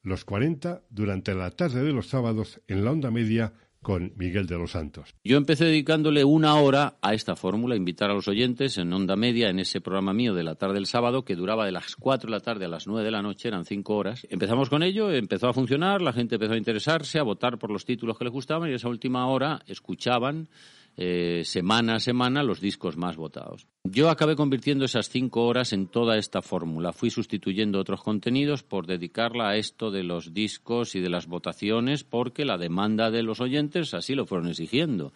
los 0.06 0.24
40 0.24 0.82
durante 0.88 1.34
la 1.34 1.50
tarde 1.50 1.82
de 1.82 1.92
los 1.92 2.06
sábados 2.06 2.60
en 2.68 2.84
la 2.84 2.92
onda 2.92 3.10
media 3.10 3.52
con 3.82 4.12
Miguel 4.16 4.46
de 4.46 4.56
los 4.56 4.70
Santos. 4.70 5.14
Yo 5.24 5.36
empecé 5.36 5.64
dedicándole 5.64 6.24
una 6.24 6.54
hora 6.56 6.96
a 7.02 7.12
esta 7.12 7.34
fórmula, 7.34 7.74
invitar 7.74 8.10
a 8.10 8.14
los 8.14 8.28
oyentes 8.28 8.78
en 8.78 8.92
onda 8.92 9.16
media 9.16 9.48
en 9.48 9.58
ese 9.58 9.80
programa 9.80 10.12
mío 10.12 10.32
de 10.32 10.44
la 10.44 10.54
tarde 10.54 10.74
del 10.74 10.86
sábado 10.86 11.24
que 11.24 11.34
duraba 11.34 11.66
de 11.66 11.72
las 11.72 11.96
4 11.96 12.28
de 12.28 12.36
la 12.36 12.40
tarde 12.40 12.66
a 12.66 12.68
las 12.68 12.86
9 12.86 13.04
de 13.04 13.10
la 13.10 13.22
noche, 13.22 13.48
eran 13.48 13.64
5 13.64 13.96
horas. 13.96 14.26
Empezamos 14.30 14.70
con 14.70 14.84
ello, 14.84 15.10
empezó 15.10 15.48
a 15.48 15.52
funcionar, 15.52 16.02
la 16.02 16.12
gente 16.12 16.36
empezó 16.36 16.52
a 16.52 16.58
interesarse, 16.58 17.18
a 17.18 17.24
votar 17.24 17.58
por 17.58 17.72
los 17.72 17.84
títulos 17.84 18.16
que 18.16 18.24
les 18.24 18.32
gustaban 18.32 18.70
y 18.70 18.74
esa 18.74 18.88
última 18.88 19.26
hora 19.26 19.60
escuchaban 19.66 20.48
eh, 20.96 21.42
semana 21.44 21.96
a 21.96 22.00
semana 22.00 22.42
los 22.42 22.60
discos 22.60 22.96
más 22.96 23.16
votados. 23.16 23.66
Yo 23.84 24.08
acabé 24.08 24.34
convirtiendo 24.34 24.86
esas 24.86 25.10
cinco 25.10 25.46
horas 25.46 25.72
en 25.72 25.88
toda 25.88 26.16
esta 26.16 26.40
fórmula. 26.40 26.92
Fui 26.92 27.10
sustituyendo 27.10 27.78
otros 27.78 28.02
contenidos 28.02 28.62
por 28.62 28.86
dedicarla 28.86 29.50
a 29.50 29.56
esto 29.56 29.90
de 29.90 30.04
los 30.04 30.32
discos 30.32 30.94
y 30.94 31.00
de 31.00 31.10
las 31.10 31.26
votaciones 31.26 32.02
porque 32.02 32.46
la 32.46 32.56
demanda 32.56 33.10
de 33.10 33.22
los 33.22 33.40
oyentes 33.40 33.92
así 33.92 34.14
lo 34.14 34.26
fueron 34.26 34.48
exigiendo. 34.48 35.12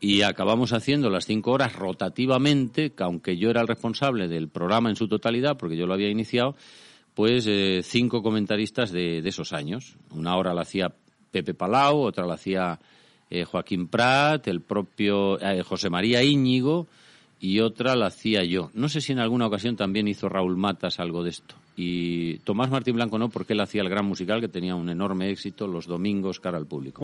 Y 0.00 0.22
acabamos 0.22 0.72
haciendo 0.72 1.08
las 1.10 1.26
cinco 1.26 1.52
horas 1.52 1.74
rotativamente, 1.74 2.92
que 2.92 3.02
aunque 3.02 3.36
yo 3.36 3.50
era 3.50 3.60
el 3.60 3.68
responsable 3.68 4.26
del 4.26 4.48
programa 4.48 4.90
en 4.90 4.96
su 4.96 5.06
totalidad, 5.06 5.56
porque 5.56 5.76
yo 5.76 5.86
lo 5.86 5.94
había 5.94 6.08
iniciado, 6.08 6.56
pues 7.14 7.46
eh, 7.46 7.80
cinco 7.82 8.22
comentaristas 8.22 8.90
de, 8.90 9.22
de 9.22 9.28
esos 9.28 9.52
años. 9.52 9.96
Una 10.10 10.36
hora 10.36 10.52
la 10.52 10.62
hacía 10.62 10.94
Pepe 11.30 11.54
Palau, 11.54 11.98
otra 12.00 12.26
la 12.26 12.34
hacía 12.34 12.80
eh, 13.34 13.44
Joaquín 13.44 13.88
Prat, 13.88 14.46
el 14.46 14.60
propio 14.60 15.40
eh, 15.40 15.62
José 15.62 15.90
María 15.90 16.22
Íñigo 16.22 16.86
y 17.40 17.58
otra 17.58 17.96
la 17.96 18.06
hacía 18.06 18.44
yo. 18.44 18.70
No 18.74 18.88
sé 18.88 19.00
si 19.00 19.10
en 19.10 19.18
alguna 19.18 19.48
ocasión 19.48 19.74
también 19.74 20.06
hizo 20.06 20.28
Raúl 20.28 20.56
Matas 20.56 21.00
algo 21.00 21.24
de 21.24 21.30
esto. 21.30 21.56
Y 21.76 22.38
Tomás 22.38 22.70
Martín 22.70 22.94
Blanco 22.94 23.18
no, 23.18 23.30
porque 23.30 23.54
él 23.54 23.60
hacía 23.60 23.82
el 23.82 23.88
gran 23.88 24.04
musical 24.06 24.40
que 24.40 24.46
tenía 24.46 24.76
un 24.76 24.88
enorme 24.88 25.30
éxito 25.30 25.66
los 25.66 25.88
domingos 25.88 26.38
cara 26.38 26.58
al 26.58 26.66
público. 26.66 27.02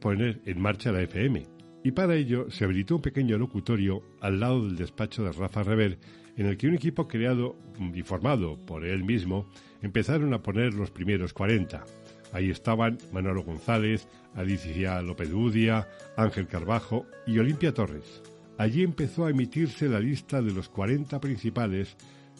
Poner 0.00 0.40
en 0.46 0.60
marcha 0.60 0.92
la 0.92 1.02
FM, 1.02 1.46
y 1.82 1.92
para 1.92 2.14
ello 2.14 2.50
se 2.50 2.64
habilitó 2.64 2.96
un 2.96 3.02
pequeño 3.02 3.38
locutorio 3.38 4.02
al 4.20 4.40
lado 4.40 4.66
del 4.66 4.76
despacho 4.76 5.24
de 5.24 5.32
Rafa 5.32 5.62
Rever, 5.62 5.98
en 6.36 6.46
el 6.46 6.56
que 6.56 6.68
un 6.68 6.74
equipo 6.74 7.08
creado 7.08 7.56
y 7.94 8.02
formado 8.02 8.56
por 8.66 8.84
él 8.84 9.04
mismo 9.04 9.46
empezaron 9.82 10.34
a 10.34 10.42
poner 10.42 10.74
los 10.74 10.90
primeros 10.90 11.32
40. 11.32 11.84
Ahí 12.32 12.50
estaban 12.50 12.98
Manolo 13.12 13.42
González, 13.42 14.06
Alicia 14.34 15.02
López 15.02 15.32
Udia, 15.32 15.88
Ángel 16.16 16.46
Carbajo 16.46 17.06
y 17.26 17.38
Olimpia 17.38 17.74
Torres. 17.74 18.22
allí 18.58 18.82
empezó 18.82 19.24
a 19.24 19.30
emitirse 19.30 19.88
la 19.88 20.00
lista 20.00 20.42
de 20.42 20.52
los 20.52 20.68
40 20.68 21.18
principales 21.20 21.96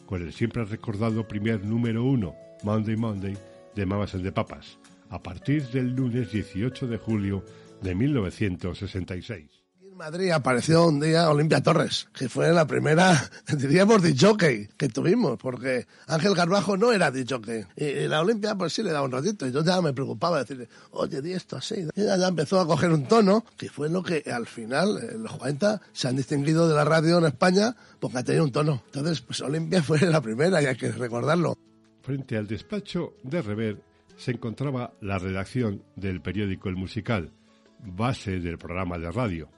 con 0.07 0.23
el 0.23 0.33
siempre 0.33 0.65
recordado 0.65 1.27
primer 1.27 1.65
número 1.65 2.05
uno, 2.05 2.35
Monday 2.63 2.97
Monday, 2.97 3.37
de 3.75 3.87
Mamas 3.87 4.15
and 4.15 4.25
the 4.25 4.33
Papas, 4.33 4.80
a 5.11 5.23
partir 5.23 5.69
del 5.69 5.95
lunes 5.95 6.33
18 6.33 6.87
de 6.87 6.97
julio 6.97 7.45
de 7.83 7.95
1966. 7.95 9.61
Madrid 10.01 10.31
apareció 10.31 10.87
un 10.87 10.99
día 10.99 11.29
Olimpia 11.29 11.63
Torres, 11.63 12.09
que 12.15 12.31
fue 12.31 12.51
la 12.53 12.67
primera, 12.67 13.31
diríamos, 13.55 14.01
jockey 14.19 14.67
que 14.79 14.89
tuvimos, 14.89 15.37
porque 15.37 15.87
Ángel 16.07 16.35
Garbajo 16.35 16.79
no 16.79 16.91
era 16.91 17.13
jockey. 17.13 17.67
Y, 17.77 18.09
la 18.09 18.23
Olimpia, 18.23 18.55
pues 18.55 18.73
sí 18.73 18.83
le 18.83 18.93
daba 18.93 19.05
un 19.05 19.13
ratito. 19.13 19.47
Y 19.47 19.53
yo 19.53 19.63
ya 19.63 19.83
me 19.83 19.93
preocupaba 19.93 20.39
decirle, 20.39 20.71
oye, 20.93 21.21
di 21.21 21.35
esto 21.35 21.59
así. 21.59 21.87
Y 21.95 22.01
ella 22.01 22.17
ya 22.17 22.29
empezó 22.29 22.61
a 22.61 22.67
coger 22.67 22.93
un 22.93 23.09
tono, 23.09 23.45
que 23.59 23.69
fue 23.69 23.91
lo 23.91 24.03
que 24.03 24.25
al 24.33 24.47
final, 24.47 25.07
en 25.13 25.23
los 25.23 25.37
40, 25.37 25.83
se 25.93 26.09
han 26.09 26.17
distinguido 26.17 26.67
de 26.67 26.75
la 26.75 26.85
radio 26.87 27.19
en 27.19 27.27
España, 27.27 27.77
porque 27.99 28.17
ha 28.17 28.25
tenido 28.25 28.45
un 28.45 28.53
tono. 28.53 28.83
Entonces, 28.87 29.21
pues 29.21 29.43
Olimpia 29.43 29.83
fue 29.83 30.01
la 30.01 30.23
primera 30.23 30.63
y 30.63 30.65
hay 30.65 30.77
que 30.77 30.93
recordarlo. 30.93 31.59
Frente 32.01 32.39
al 32.39 32.47
despacho 32.47 33.17
de 33.23 33.43
Rever 33.43 33.90
se 34.21 34.33
encontraba 34.33 34.93
la 35.01 35.19
redacción 35.19 35.83
del 35.97 36.21
periódico 36.21 36.69
El 36.69 36.77
Musical, 36.77 37.33
base 37.79 38.39
del 38.39 38.59
programa 38.59 38.99
de 38.99 39.11
radio. 39.11 39.49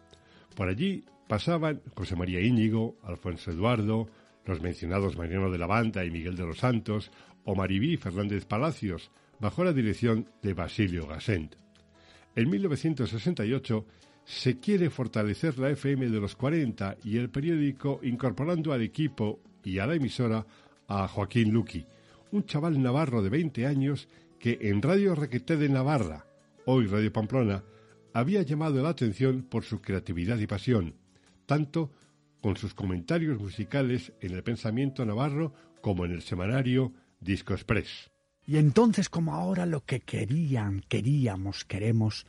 Por 0.55 0.69
allí 0.69 1.05
pasaban 1.27 1.83
José 1.97 2.15
María 2.15 2.41
Íñigo, 2.41 2.97
Alfonso 3.03 3.51
Eduardo, 3.51 4.09
los 4.45 4.61
mencionados 4.61 5.17
Mariano 5.17 5.51
de 5.51 5.59
la 5.59 5.67
Banda 5.67 6.05
y 6.05 6.13
Miguel 6.13 6.37
de 6.37 6.47
los 6.47 6.59
Santos, 6.59 7.11
o 7.43 7.57
Maribí 7.57 7.97
Fernández 7.97 8.45
Palacios, 8.45 9.11
bajo 9.41 9.65
la 9.65 9.73
dirección 9.73 10.29
de 10.43 10.55
Basilio 10.55 11.09
Gasent. 11.09 11.57
En 12.37 12.49
1968 12.49 13.85
se 14.25 14.61
quiere 14.61 14.91
fortalecer 14.91 15.59
la 15.59 15.71
FM 15.71 16.09
de 16.09 16.21
los 16.21 16.37
40 16.37 16.99
y 17.03 17.17
el 17.17 17.31
periódico 17.31 17.99
incorporando 18.05 18.73
al 18.73 18.83
equipo 18.83 19.41
y 19.65 19.81
a 19.81 19.87
la 19.87 19.97
emisora 19.97 20.47
a 20.87 21.09
Joaquín 21.09 21.53
Luqui, 21.53 21.85
un 22.31 22.45
chaval 22.45 22.81
navarro 22.81 23.23
de 23.23 23.29
20 23.29 23.67
años 23.67 24.09
que 24.43 24.59
en 24.63 24.83
Radio 24.83 25.15
Requeté 25.15 25.57
de 25.57 25.69
Navarra, 25.69 26.27
hoy 26.67 26.89
Radio 26.89 27.13
Pamplona, 27.13 27.63
había 28.13 28.43
llamado 28.43 28.83
la 28.83 28.89
atención 28.89 29.43
por 29.43 29.63
su 29.63 29.81
creatividad 29.81 30.37
y 30.39 30.49
pasión, 30.49 30.97
tanto 31.47 31.93
con 32.41 32.57
sus 32.57 32.75
comentarios 32.75 33.39
musicales 33.41 34.13
en 34.21 34.33
el 34.33 34.43
pensamiento 34.43 35.05
navarro 35.05 35.55
como 35.81 36.05
en 36.05 36.11
el 36.11 36.23
semanario 36.23 36.93
Disco 37.21 37.55
Express. 37.55 38.11
Y 38.45 38.57
entonces, 38.57 39.09
como 39.09 39.33
ahora, 39.33 39.65
lo 39.65 39.85
que 39.85 40.01
querían, 40.01 40.83
queríamos, 40.89 41.65
queremos 41.65 42.27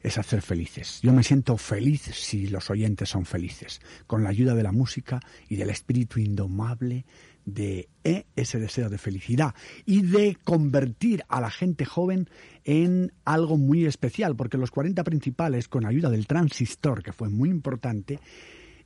es 0.00 0.16
hacer 0.16 0.42
felices. 0.42 1.00
Yo 1.02 1.12
me 1.12 1.24
siento 1.24 1.56
feliz 1.56 2.02
si 2.02 2.46
los 2.46 2.70
oyentes 2.70 3.08
son 3.08 3.24
felices, 3.24 3.80
con 4.06 4.22
la 4.22 4.30
ayuda 4.30 4.54
de 4.54 4.62
la 4.62 4.70
música 4.70 5.18
y 5.48 5.56
del 5.56 5.70
espíritu 5.70 6.20
indomable 6.20 7.04
de 7.48 7.88
ese 8.36 8.58
deseo 8.58 8.88
de 8.88 8.98
felicidad 8.98 9.54
y 9.84 10.02
de 10.02 10.36
convertir 10.44 11.24
a 11.28 11.40
la 11.40 11.50
gente 11.50 11.84
joven 11.84 12.28
en 12.64 13.12
algo 13.24 13.56
muy 13.56 13.86
especial, 13.86 14.36
porque 14.36 14.58
los 14.58 14.70
40 14.70 15.02
principales, 15.04 15.68
con 15.68 15.86
ayuda 15.86 16.10
del 16.10 16.26
transistor, 16.26 17.02
que 17.02 17.12
fue 17.12 17.28
muy 17.28 17.48
importante, 17.48 18.20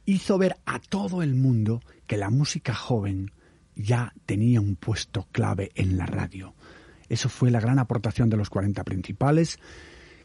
hizo 0.04 0.38
ver 0.38 0.56
a 0.64 0.78
todo 0.78 1.22
el 1.22 1.34
mundo 1.34 1.80
que 2.06 2.16
la 2.16 2.30
música 2.30 2.74
joven 2.74 3.32
ya 3.74 4.12
tenía 4.26 4.60
un 4.60 4.76
puesto 4.76 5.26
clave 5.32 5.72
en 5.74 5.96
la 5.96 6.06
radio. 6.06 6.54
Eso 7.08 7.28
fue 7.28 7.50
la 7.50 7.60
gran 7.60 7.78
aportación 7.78 8.30
de 8.30 8.36
los 8.36 8.48
40 8.48 8.84
principales 8.84 9.58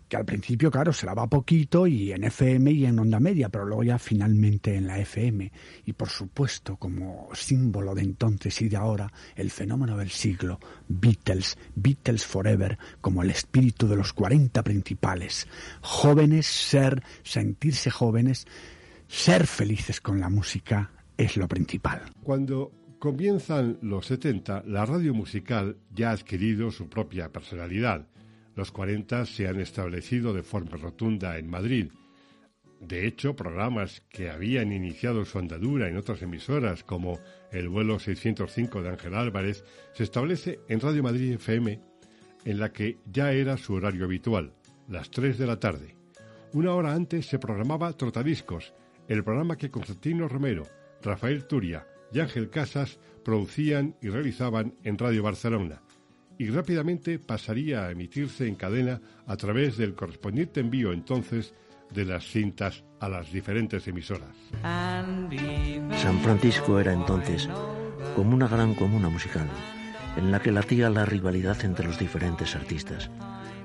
que 0.08 0.16
al 0.16 0.26
principio, 0.26 0.72
claro, 0.72 0.94
se 0.94 1.06
daba 1.06 1.28
poquito 1.28 1.86
y 1.86 2.12
en 2.12 2.24
FM 2.24 2.72
y 2.72 2.86
en 2.86 3.00
onda 3.00 3.20
media, 3.20 3.50
pero 3.50 3.66
luego 3.66 3.84
ya 3.84 4.00
finalmente 4.00 4.76
en 4.76 4.88
la 4.88 5.00
FM. 5.00 5.52
Y 5.86 5.94
por 5.94 6.10
supuesto, 6.10 6.78
como 6.78 7.30
símbolo 7.34 7.94
de 7.94 8.04
entonces 8.04 8.62
y 8.62 8.70
de 8.70 8.78
ahora, 8.78 9.12
el 9.36 9.52
fenómeno 9.52 9.98
del 9.98 10.10
siglo, 10.10 10.60
Beatles, 10.88 11.58
Beatles 11.76 12.26
Forever, 12.26 12.78
como 13.02 13.22
el 13.22 13.30
espíritu 13.30 13.88
de 13.88 13.98
los 13.98 14.14
40 14.14 14.64
principales. 14.64 15.48
Jóvenes, 15.82 16.46
ser, 16.46 17.04
sentirse 17.24 17.92
jóvenes, 17.92 18.48
ser 19.08 19.46
felices 19.46 20.00
con 20.00 20.20
la 20.20 20.30
música 20.30 20.92
es 21.18 21.36
lo 21.36 21.48
principal. 21.48 22.02
Cuando 22.24 22.72
comienzan 23.00 23.78
los 23.82 24.06
70, 24.08 24.64
la 24.68 24.86
radio 24.86 25.14
musical 25.14 25.78
ya 25.94 26.10
ha 26.10 26.14
adquirido 26.14 26.72
su 26.72 26.88
propia 26.88 27.30
personalidad 27.30 28.08
los 28.58 28.72
40 28.72 29.28
se 29.28 29.48
han 29.48 29.60
establecido 29.60 30.34
de 30.34 30.42
forma 30.42 30.78
rotunda 30.78 31.38
en 31.38 31.48
Madrid. 31.48 31.92
De 32.82 33.06
hecho, 33.06 33.36
programas 33.36 34.02
que 34.10 34.32
habían 34.32 34.74
iniciado 34.74 35.26
su 35.26 35.38
andadura 35.38 35.88
en 35.88 35.96
otras 35.96 36.24
emisoras, 36.24 36.84
como 36.84 37.20
el 37.52 37.70
vuelo 37.70 38.00
605 38.00 38.82
de 38.82 38.90
Ángel 38.90 39.14
Álvarez, 39.14 39.64
se 39.94 40.04
establece 40.04 40.60
en 40.70 40.80
Radio 40.80 41.04
Madrid 41.04 41.34
FM, 41.34 41.80
en 42.46 42.60
la 42.60 42.74
que 42.74 42.98
ya 43.06 43.32
era 43.32 43.58
su 43.58 43.76
horario 43.76 44.06
habitual, 44.06 44.54
las 44.88 45.12
3 45.12 45.38
de 45.38 45.46
la 45.46 45.60
tarde. 45.60 45.96
Una 46.54 46.74
hora 46.74 46.94
antes 46.94 47.28
se 47.28 47.38
programaba 47.38 47.94
Trotadiscos, 47.94 48.74
el 49.08 49.24
programa 49.24 49.56
que 49.56 49.70
Constantino 49.70 50.28
Romero, 50.28 50.64
Rafael 51.04 51.46
Turia 51.46 51.86
y 52.12 52.22
Ángel 52.22 52.50
Casas 52.50 53.00
producían 53.24 53.96
y 54.02 54.10
realizaban 54.10 54.74
en 54.84 54.98
Radio 54.98 55.22
Barcelona 55.22 55.84
y 56.38 56.50
rápidamente 56.50 57.20
pasaría 57.20 57.86
a 57.86 57.92
emitirse 57.92 58.48
en 58.48 58.56
cadena 58.56 59.02
a 59.26 59.36
través 59.38 59.78
del 59.78 59.96
correspondiente 59.96 60.60
envío 60.60 60.94
entonces 60.94 61.54
de 61.92 62.06
las 62.06 62.26
cintas 62.26 62.84
a 63.00 63.10
las 63.10 63.32
diferentes 63.32 63.88
emisoras. 63.88 64.36
San 64.62 66.20
Francisco 66.22 66.80
era 66.80 66.94
entonces 66.94 67.48
como 68.16 68.36
una 68.36 68.48
gran 68.48 68.76
comuna 68.76 69.10
musical, 69.10 69.48
en 70.16 70.32
la 70.32 70.40
que 70.40 70.52
latía 70.52 70.90
la 70.90 71.06
rivalidad 71.06 71.64
entre 71.64 71.88
los 71.88 72.00
diferentes 72.00 72.56
artistas, 72.56 73.10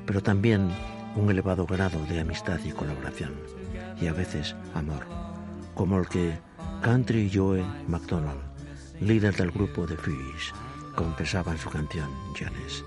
pero 0.07 0.23
también 0.23 0.69
un 1.17 1.31
elevado 1.31 1.67
grado 1.67 2.05
de 2.07 2.21
amistad 2.21 2.61
y 2.65 2.71
colaboración, 2.71 3.33
y 4.01 4.07
a 4.07 4.13
veces 4.13 4.55
amor, 4.75 5.07
como 5.75 5.99
el 5.99 6.09
que 6.09 6.39
Country 6.83 7.31
Joe 7.33 7.65
McDonald, 7.89 8.41
líder 9.01 9.35
del 9.37 9.51
grupo 9.51 9.87
The 9.87 9.97
Fish, 9.97 10.53
confesaba 10.95 11.53
en 11.53 11.59
su 11.59 11.71
canción 11.71 12.11
Janis 12.35 12.85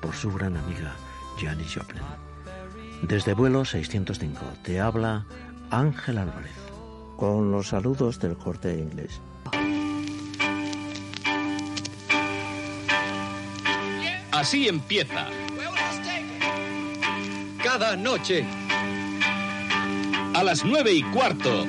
por 0.00 0.14
su 0.14 0.32
gran 0.32 0.56
amiga 0.56 0.94
Janis 1.40 1.74
Joplin. 1.74 2.02
Desde 3.02 3.34
vuelo 3.34 3.64
605 3.64 4.40
te 4.62 4.80
habla 4.80 5.26
Ángel 5.70 6.18
Álvarez 6.18 6.56
con 7.16 7.50
los 7.50 7.68
saludos 7.68 8.18
del 8.18 8.36
corte 8.36 8.78
inglés. 8.78 9.20
Así 14.32 14.68
empieza. 14.68 15.28
Cada 17.62 17.96
noche. 17.96 18.44
A 20.34 20.42
las 20.42 20.64
nueve 20.64 20.92
y 20.92 21.02
cuarto. 21.02 21.64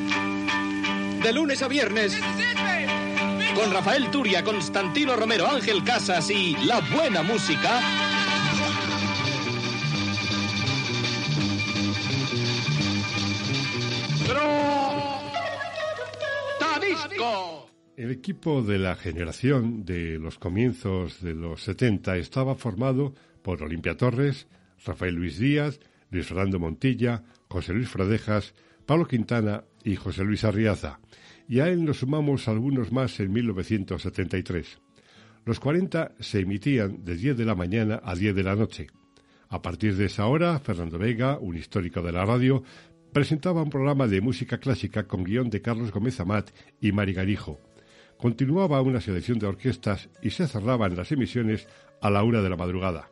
De 1.23 1.31
lunes 1.31 1.61
a 1.61 1.67
viernes 1.67 2.19
con 3.55 3.71
Rafael 3.71 4.11
Turia, 4.11 4.43
Constantino 4.43 5.15
Romero, 5.15 5.47
Ángel 5.47 5.83
Casas 5.83 6.29
y 6.29 6.55
la 6.65 6.81
buena 6.93 7.23
música. 7.23 7.79
El 17.95 18.11
equipo 18.11 18.61
de 18.61 18.77
la 18.77 18.95
generación 18.95 19.85
de 19.85 20.19
los 20.19 20.37
comienzos 20.37 21.21
de 21.21 21.33
los 21.33 21.63
70 21.63 22.17
estaba 22.17 22.55
formado 22.55 23.13
por 23.41 23.63
Olimpia 23.63 23.95
Torres, 23.95 24.47
Rafael 24.85 25.15
Luis 25.15 25.39
Díaz, 25.39 25.79
Luis 26.09 26.27
Fernando 26.27 26.59
Montilla, 26.59 27.23
José 27.47 27.73
Luis 27.73 27.87
Fradejas, 27.87 28.53
Pablo 28.85 29.07
Quintana 29.07 29.63
y 29.83 29.95
José 29.95 30.23
Luis 30.23 30.43
Arriaza 30.43 30.99
y 31.47 31.59
a 31.59 31.69
él 31.69 31.85
nos 31.85 31.99
sumamos 31.99 32.47
algunos 32.47 32.91
más 32.91 33.19
en 33.19 33.31
1973. 33.31 34.79
Los 35.45 35.59
40 35.59 36.15
se 36.19 36.39
emitían 36.39 37.03
de 37.03 37.15
10 37.15 37.37
de 37.37 37.45
la 37.45 37.55
mañana 37.55 38.01
a 38.03 38.15
10 38.15 38.35
de 38.35 38.43
la 38.43 38.55
noche. 38.55 38.87
A 39.49 39.61
partir 39.61 39.95
de 39.95 40.05
esa 40.05 40.25
hora, 40.25 40.59
Fernando 40.59 40.97
Vega, 40.97 41.37
un 41.39 41.55
histórico 41.55 42.01
de 42.01 42.11
la 42.11 42.25
radio, 42.25 42.63
presentaba 43.13 43.61
un 43.61 43.69
programa 43.69 44.07
de 44.07 44.21
música 44.21 44.57
clásica 44.57 45.07
con 45.07 45.23
guion 45.23 45.49
de 45.49 45.61
Carlos 45.61 45.91
Gómez 45.91 46.19
Amat 46.19 46.49
y 46.81 46.91
Mari 46.91 47.13
Garijo. 47.13 47.59
Continuaba 48.17 48.81
una 48.81 49.01
selección 49.01 49.39
de 49.39 49.45
orquestas 49.45 50.09
y 50.21 50.31
se 50.31 50.47
cerraban 50.47 50.95
las 50.95 51.11
emisiones 51.11 51.67
a 52.01 52.09
la 52.09 52.23
una 52.23 52.41
de 52.41 52.49
la 52.49 52.57
madrugada. 52.57 53.09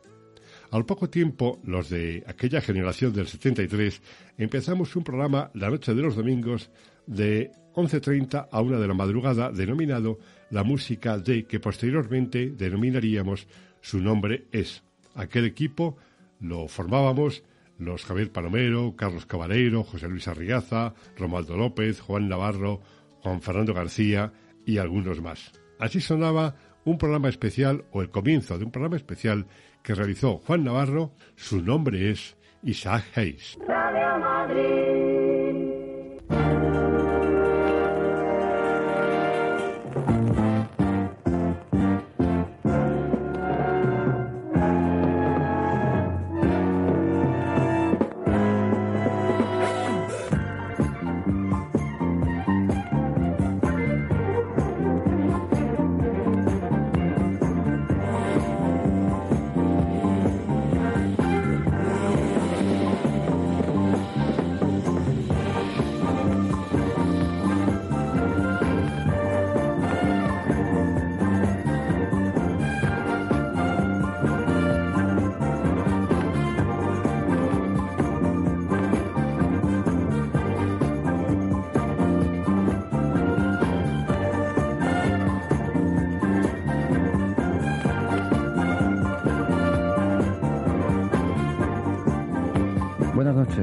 Al 0.70 0.86
poco 0.86 1.08
tiempo, 1.08 1.60
los 1.64 1.88
de 1.88 2.24
aquella 2.26 2.60
generación 2.60 3.12
del 3.12 3.28
73 3.28 4.02
empezamos 4.38 4.96
un 4.96 5.04
programa 5.04 5.50
la 5.54 5.70
noche 5.70 5.94
de 5.94 6.02
los 6.02 6.16
domingos 6.16 6.70
de 7.06 7.52
11.30 7.74 8.48
a 8.50 8.60
una 8.60 8.78
de 8.78 8.88
la 8.88 8.94
madrugada 8.94 9.50
denominado 9.50 10.18
La 10.50 10.62
música 10.62 11.18
de 11.18 11.46
que 11.46 11.60
posteriormente 11.60 12.50
denominaríamos 12.50 13.46
Su 13.80 14.00
nombre 14.00 14.46
es. 14.52 14.82
Aquel 15.14 15.44
equipo 15.44 15.96
lo 16.40 16.68
formábamos 16.68 17.42
los 17.78 18.04
Javier 18.04 18.30
Palomero, 18.30 18.94
Carlos 18.96 19.26
Caballero, 19.26 19.82
José 19.82 20.08
Luis 20.08 20.28
Arriaza, 20.28 20.94
Romualdo 21.16 21.56
López, 21.56 22.00
Juan 22.00 22.28
Navarro, 22.28 22.80
Juan 23.20 23.40
Fernando 23.40 23.74
García 23.74 24.32
y 24.64 24.78
algunos 24.78 25.20
más. 25.20 25.52
Así 25.78 26.00
sonaba 26.00 26.54
un 26.84 26.98
programa 26.98 27.28
especial 27.28 27.84
o 27.90 28.02
el 28.02 28.10
comienzo 28.10 28.58
de 28.58 28.64
un 28.64 28.70
programa 28.70 28.96
especial 28.96 29.46
que 29.82 29.94
realizó 29.94 30.38
Juan 30.38 30.64
Navarro. 30.64 31.12
Su 31.34 31.62
nombre 31.62 32.10
es 32.10 32.36
Isaac 32.62 33.04
Hayes. 33.16 33.58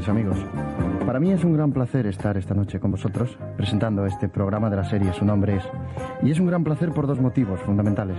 Amigos. 0.07 0.37
Para 1.05 1.19
mí 1.19 1.31
es 1.31 1.43
un 1.43 1.53
gran 1.53 1.71
placer 1.71 2.07
estar 2.07 2.37
esta 2.37 2.53
noche 2.53 2.79
con 2.79 2.91
vosotros 2.91 3.37
presentando 3.57 4.05
este 4.05 4.29
programa 4.29 4.69
de 4.69 4.77
la 4.77 4.83
serie 4.83 5.13
Su 5.13 5.25
nombre 5.25 5.57
es. 5.57 5.63
Y 6.23 6.31
es 6.31 6.39
un 6.39 6.47
gran 6.47 6.63
placer 6.63 6.91
por 6.91 7.07
dos 7.07 7.19
motivos 7.19 7.59
fundamentales. 7.61 8.17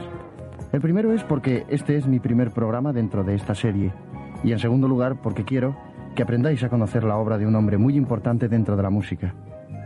El 0.73 0.81
primero 0.81 1.12
es 1.12 1.23
porque 1.25 1.64
este 1.68 1.97
es 1.97 2.07
mi 2.07 2.21
primer 2.21 2.51
programa 2.51 2.92
dentro 2.92 3.25
de 3.25 3.35
esta 3.35 3.55
serie. 3.55 3.92
Y 4.45 4.53
en 4.53 4.59
segundo 4.59 4.88
lugar 4.88 5.21
porque 5.23 5.45
quiero 5.45 5.77
que 6.14 6.23
aprendáis 6.23 6.62
a 6.62 6.68
conocer 6.68 7.05
la 7.05 7.16
obra 7.16 7.38
de 7.38 7.47
un 7.47 7.55
hombre 7.55 7.79
muy 7.79 7.97
importante 7.97 8.49
dentro 8.49 8.77
de 8.77 8.83
la 8.83 8.90
música. 8.90 9.35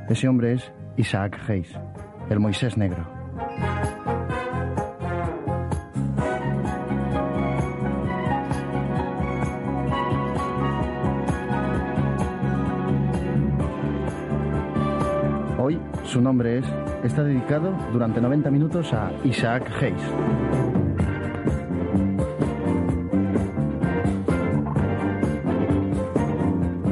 Ese 0.08 0.28
hombre 0.28 0.52
es 0.54 0.72
Isaac 0.96 1.38
Hayes, 1.48 1.78
el 2.30 2.40
Moisés 2.40 2.76
Negro. 2.76 3.06
Su 16.16 16.22
nombre 16.22 16.56
es, 16.56 16.64
está 17.04 17.22
dedicado 17.22 17.74
durante 17.92 18.22
90 18.22 18.50
minutos 18.50 18.90
a 18.94 19.12
Isaac 19.22 19.70
Hayes. 19.78 20.00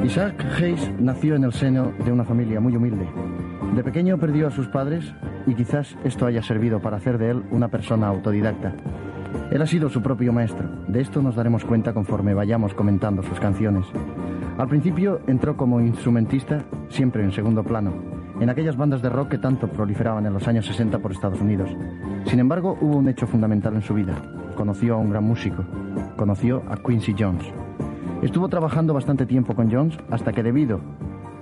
Isaac 0.03 0.45
Hayes 0.59 0.91
nació 0.99 1.33
en 1.37 1.43
el 1.45 1.53
seno 1.53 1.91
de 2.05 2.11
una 2.11 2.23
familia 2.23 2.59
muy 2.59 2.75
humilde. 2.75 3.07
De 3.73 3.83
pequeño 3.83 4.19
perdió 4.19 4.45
a 4.45 4.51
sus 4.51 4.67
padres 4.67 5.11
y 5.47 5.55
quizás 5.55 5.97
esto 6.03 6.27
haya 6.27 6.43
servido 6.43 6.79
para 6.79 6.97
hacer 6.97 7.17
de 7.17 7.31
él 7.31 7.43
una 7.49 7.69
persona 7.69 8.05
autodidacta. 8.05 8.75
Él 9.49 9.59
ha 9.59 9.65
sido 9.65 9.89
su 9.89 10.03
propio 10.03 10.33
maestro. 10.33 10.69
De 10.87 11.01
esto 11.01 11.23
nos 11.23 11.35
daremos 11.35 11.65
cuenta 11.65 11.95
conforme 11.95 12.35
vayamos 12.35 12.75
comentando 12.75 13.23
sus 13.23 13.39
canciones. 13.39 13.87
Al 14.59 14.67
principio 14.67 15.21
entró 15.25 15.57
como 15.57 15.81
instrumentista, 15.81 16.63
siempre 16.89 17.23
en 17.23 17.31
segundo 17.31 17.63
plano, 17.63 18.14
en 18.39 18.49
aquellas 18.49 18.75
bandas 18.75 19.01
de 19.01 19.09
rock 19.09 19.29
que 19.29 19.37
tanto 19.37 19.67
proliferaban 19.67 20.25
en 20.25 20.33
los 20.33 20.47
años 20.47 20.65
60 20.65 20.99
por 20.99 21.11
Estados 21.11 21.41
Unidos. 21.41 21.69
Sin 22.25 22.39
embargo, 22.39 22.77
hubo 22.81 22.97
un 22.97 23.07
hecho 23.07 23.27
fundamental 23.27 23.75
en 23.75 23.81
su 23.81 23.93
vida. 23.93 24.15
Conoció 24.55 24.95
a 24.95 24.97
un 24.97 25.09
gran 25.09 25.23
músico. 25.23 25.63
Conoció 26.15 26.63
a 26.69 26.77
Quincy 26.77 27.15
Jones. 27.17 27.45
Estuvo 28.21 28.47
trabajando 28.47 28.93
bastante 28.93 29.25
tiempo 29.25 29.55
con 29.55 29.71
Jones 29.71 29.97
hasta 30.09 30.31
que 30.31 30.43
debido 30.43 30.79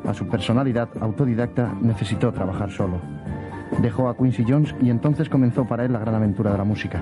a 0.07 0.13
su 0.13 0.27
personalidad 0.27 0.89
autodidacta 0.99 1.73
necesitó 1.81 2.31
trabajar 2.31 2.71
solo. 2.71 2.99
Dejó 3.81 4.09
a 4.09 4.17
Quincy 4.17 4.45
Jones 4.47 4.75
y 4.81 4.89
entonces 4.89 5.29
comenzó 5.29 5.65
para 5.65 5.85
él 5.85 5.93
la 5.93 5.99
gran 5.99 6.15
aventura 6.15 6.51
de 6.51 6.57
la 6.57 6.63
música. 6.63 7.01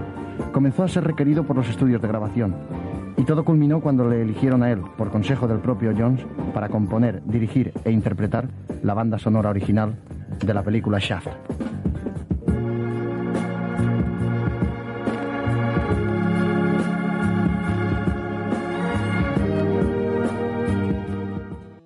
Comenzó 0.54 0.84
a 0.84 0.88
ser 0.88 1.04
requerido 1.04 1.43
por 1.43 1.56
los 1.56 1.69
estudios 1.69 2.01
de 2.01 2.08
grabación 2.08 2.56
y 3.21 3.23
todo 3.23 3.45
culminó 3.45 3.81
cuando 3.81 4.10
le 4.10 4.23
eligieron 4.23 4.63
a 4.63 4.71
él, 4.71 4.81
por 4.97 5.12
consejo 5.12 5.47
del 5.47 5.60
propio 5.60 5.93
Jones, 5.95 6.25
para 6.55 6.69
componer, 6.69 7.21
dirigir 7.23 7.71
e 7.86 7.91
interpretar 7.91 8.49
la 8.81 8.95
banda 8.95 9.19
sonora 9.19 9.51
original 9.51 9.95
de 10.43 10.51
la 10.51 10.63
película 10.63 10.97
Shaft. 10.97 11.27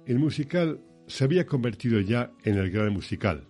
El 0.06 0.20
musical 0.20 0.80
se 1.06 1.26
había 1.26 1.46
convertido 1.46 2.00
ya 2.00 2.32
en 2.46 2.58
el 2.58 2.72
gran 2.72 2.94
musical. 2.94 3.44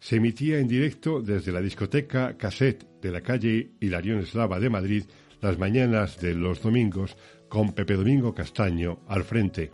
Se 0.00 0.16
emitía 0.16 0.58
en 0.58 0.66
directo 0.66 1.22
desde 1.22 1.52
la 1.52 1.60
discoteca 1.60 2.36
Cassette 2.36 2.88
de 3.00 3.12
la 3.12 3.20
calle 3.20 3.70
Hilarión 3.78 4.18
Eslava 4.18 4.58
de 4.58 4.68
Madrid 4.68 5.04
las 5.40 5.58
mañanas 5.58 6.20
de 6.20 6.34
los 6.34 6.62
domingos 6.62 7.16
con 7.48 7.72
Pepe 7.72 7.94
Domingo 7.94 8.34
Castaño 8.34 9.00
al 9.08 9.24
frente 9.24 9.70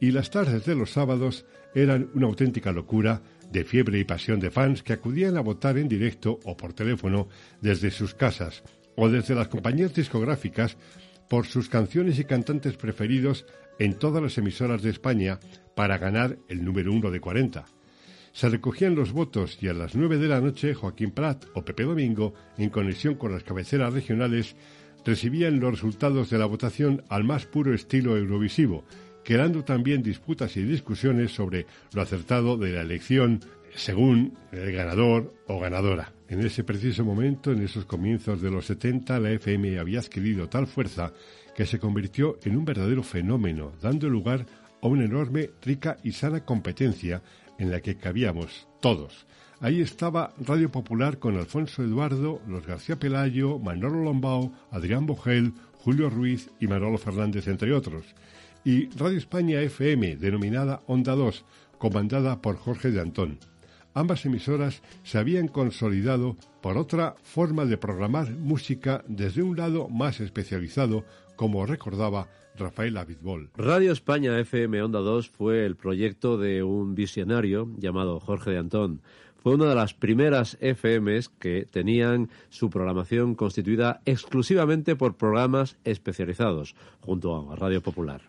y 0.00 0.10
las 0.10 0.30
tardes 0.30 0.64
de 0.66 0.74
los 0.74 0.90
sábados 0.90 1.46
eran 1.74 2.10
una 2.14 2.26
auténtica 2.26 2.72
locura 2.72 3.22
de 3.50 3.64
fiebre 3.64 3.98
y 3.98 4.04
pasión 4.04 4.40
de 4.40 4.50
fans 4.50 4.82
que 4.82 4.92
acudían 4.92 5.36
a 5.36 5.40
votar 5.40 5.78
en 5.78 5.88
directo 5.88 6.38
o 6.44 6.56
por 6.56 6.72
teléfono 6.72 7.28
desde 7.60 7.90
sus 7.90 8.14
casas 8.14 8.62
o 8.96 9.08
desde 9.08 9.34
las 9.34 9.48
compañías 9.48 9.94
discográficas 9.94 10.76
por 11.28 11.46
sus 11.46 11.68
canciones 11.68 12.18
y 12.18 12.24
cantantes 12.24 12.76
preferidos 12.76 13.46
en 13.78 13.94
todas 13.94 14.22
las 14.22 14.38
emisoras 14.38 14.82
de 14.82 14.90
España 14.90 15.40
para 15.74 15.98
ganar 15.98 16.38
el 16.48 16.64
número 16.64 16.92
uno 16.92 17.10
de 17.10 17.20
40. 17.20 17.64
Se 18.32 18.48
recogían 18.48 18.94
los 18.94 19.12
votos 19.12 19.58
y 19.60 19.68
a 19.68 19.72
las 19.74 19.94
nueve 19.94 20.18
de 20.18 20.28
la 20.28 20.40
noche 20.40 20.74
Joaquín 20.74 21.12
Prat 21.12 21.44
o 21.54 21.64
Pepe 21.64 21.84
Domingo, 21.84 22.34
en 22.58 22.68
conexión 22.68 23.14
con 23.14 23.32
las 23.32 23.44
cabeceras 23.44 23.92
regionales, 23.94 24.56
recibían 25.04 25.60
los 25.60 25.72
resultados 25.72 26.30
de 26.30 26.38
la 26.38 26.46
votación 26.46 27.02
al 27.08 27.24
más 27.24 27.46
puro 27.46 27.74
estilo 27.74 28.16
eurovisivo, 28.16 28.84
quedando 29.24 29.64
también 29.64 30.02
disputas 30.02 30.56
y 30.56 30.62
discusiones 30.62 31.32
sobre 31.32 31.66
lo 31.92 32.02
acertado 32.02 32.56
de 32.56 32.72
la 32.72 32.82
elección 32.82 33.40
según 33.74 34.36
el 34.52 34.72
ganador 34.72 35.34
o 35.48 35.58
ganadora. 35.58 36.12
En 36.28 36.40
ese 36.40 36.64
preciso 36.64 37.04
momento, 37.04 37.52
en 37.52 37.62
esos 37.62 37.84
comienzos 37.84 38.40
de 38.40 38.50
los 38.50 38.66
70, 38.66 39.18
la 39.20 39.30
FM 39.32 39.78
había 39.78 40.00
adquirido 40.00 40.48
tal 40.48 40.66
fuerza 40.66 41.12
que 41.54 41.66
se 41.66 41.78
convirtió 41.78 42.38
en 42.44 42.56
un 42.56 42.64
verdadero 42.64 43.02
fenómeno, 43.02 43.72
dando 43.82 44.08
lugar 44.08 44.46
a 44.80 44.86
una 44.86 45.04
enorme, 45.04 45.50
rica 45.62 45.98
y 46.02 46.12
sana 46.12 46.44
competencia 46.44 47.22
en 47.58 47.70
la 47.70 47.80
que 47.80 47.96
cabíamos 47.96 48.68
todos, 48.80 49.26
Ahí 49.60 49.80
estaba 49.80 50.34
Radio 50.38 50.70
Popular 50.70 51.18
con 51.18 51.36
Alfonso 51.36 51.82
Eduardo, 51.82 52.40
los 52.48 52.66
García 52.66 52.98
Pelayo, 52.98 53.58
Manolo 53.58 54.02
Lombao, 54.02 54.52
Adrián 54.70 55.06
Bogel, 55.06 55.52
Julio 55.78 56.10
Ruiz 56.10 56.50
y 56.60 56.66
Manolo 56.66 56.98
Fernández, 56.98 57.46
entre 57.46 57.72
otros. 57.72 58.04
Y 58.64 58.88
Radio 58.96 59.18
España 59.18 59.60
FM, 59.60 60.16
denominada 60.16 60.82
Onda 60.86 61.14
2, 61.14 61.44
comandada 61.78 62.42
por 62.42 62.56
Jorge 62.56 62.90
de 62.90 63.00
Antón. 63.00 63.38
Ambas 63.94 64.26
emisoras 64.26 64.82
se 65.04 65.18
habían 65.18 65.46
consolidado 65.46 66.36
por 66.60 66.76
otra 66.76 67.14
forma 67.22 67.64
de 67.64 67.78
programar 67.78 68.30
música 68.32 69.04
desde 69.06 69.42
un 69.42 69.56
lado 69.56 69.88
más 69.88 70.20
especializado, 70.20 71.04
como 71.36 71.64
recordaba 71.64 72.28
Rafael 72.56 72.96
Abitbol. 72.96 73.50
Radio 73.56 73.92
España 73.92 74.38
FM 74.40 74.82
Onda 74.82 75.00
2 75.00 75.28
fue 75.30 75.64
el 75.64 75.76
proyecto 75.76 76.38
de 76.38 76.62
un 76.62 76.94
visionario 76.94 77.68
llamado 77.78 78.18
Jorge 78.20 78.50
de 78.50 78.58
Antón 78.58 79.00
fue 79.44 79.56
una 79.56 79.66
de 79.66 79.74
las 79.74 79.92
primeras 79.92 80.56
FMs 80.62 81.28
que 81.28 81.66
tenían 81.70 82.30
su 82.48 82.70
programación 82.70 83.34
constituida 83.34 84.00
exclusivamente 84.06 84.96
por 84.96 85.18
programas 85.18 85.76
especializados, 85.84 86.74
junto 87.02 87.52
a 87.52 87.54
Radio 87.54 87.82
Popular. 87.82 88.22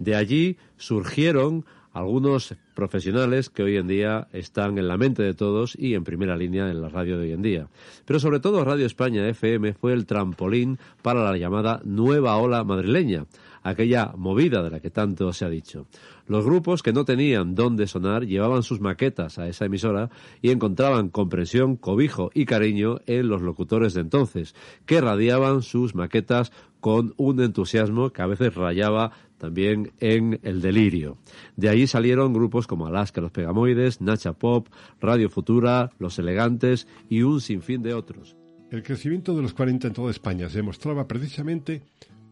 De 0.00 0.16
allí 0.16 0.56
surgieron 0.76 1.64
algunos 1.92 2.54
profesionales 2.74 3.50
que 3.50 3.62
hoy 3.62 3.76
en 3.76 3.86
día 3.86 4.28
están 4.32 4.78
en 4.78 4.88
la 4.88 4.96
mente 4.96 5.22
de 5.22 5.34
todos 5.34 5.76
y 5.78 5.94
en 5.94 6.04
primera 6.04 6.36
línea 6.36 6.70
en 6.70 6.80
la 6.80 6.88
radio 6.88 7.18
de 7.18 7.24
hoy 7.24 7.32
en 7.32 7.42
día. 7.42 7.68
Pero 8.04 8.18
sobre 8.18 8.40
todo 8.40 8.64
Radio 8.64 8.86
España 8.86 9.28
FM 9.28 9.74
fue 9.74 9.92
el 9.92 10.06
trampolín 10.06 10.78
para 11.02 11.22
la 11.22 11.36
llamada 11.36 11.80
nueva 11.84 12.36
ola 12.36 12.64
madrileña, 12.64 13.26
aquella 13.62 14.12
movida 14.16 14.62
de 14.62 14.70
la 14.70 14.80
que 14.80 14.90
tanto 14.90 15.32
se 15.32 15.44
ha 15.44 15.50
dicho. 15.50 15.86
Los 16.26 16.44
grupos 16.44 16.82
que 16.82 16.92
no 16.92 17.04
tenían 17.04 17.54
dónde 17.54 17.86
sonar 17.86 18.26
llevaban 18.26 18.62
sus 18.62 18.80
maquetas 18.80 19.38
a 19.38 19.48
esa 19.48 19.66
emisora 19.66 20.08
y 20.40 20.50
encontraban 20.50 21.08
comprensión, 21.08 21.76
cobijo 21.76 22.30
y 22.32 22.46
cariño 22.46 23.00
en 23.06 23.28
los 23.28 23.42
locutores 23.42 23.94
de 23.94 24.00
entonces, 24.00 24.54
que 24.86 25.00
radiaban 25.00 25.62
sus 25.62 25.94
maquetas 25.94 26.52
con 26.80 27.14
un 27.16 27.40
entusiasmo 27.40 28.10
que 28.10 28.22
a 28.22 28.26
veces 28.26 28.54
rayaba 28.54 29.12
también 29.42 29.90
en 29.98 30.38
el 30.44 30.62
delirio. 30.62 31.18
De 31.56 31.68
ahí 31.68 31.88
salieron 31.88 32.32
grupos 32.32 32.68
como 32.68 32.86
Alaska 32.86 33.20
Los 33.20 33.32
Pegamoides, 33.32 34.00
Nacha 34.00 34.34
Pop, 34.34 34.68
Radio 35.00 35.28
Futura, 35.28 35.90
Los 35.98 36.18
Elegantes 36.18 36.86
y 37.10 37.22
un 37.22 37.40
sinfín 37.40 37.82
de 37.82 37.92
otros. 37.92 38.36
El 38.70 38.84
crecimiento 38.84 39.34
de 39.34 39.42
los 39.42 39.52
40 39.52 39.88
en 39.88 39.92
toda 39.92 40.12
España 40.12 40.48
se 40.48 40.58
demostraba 40.58 41.08
precisamente 41.08 41.82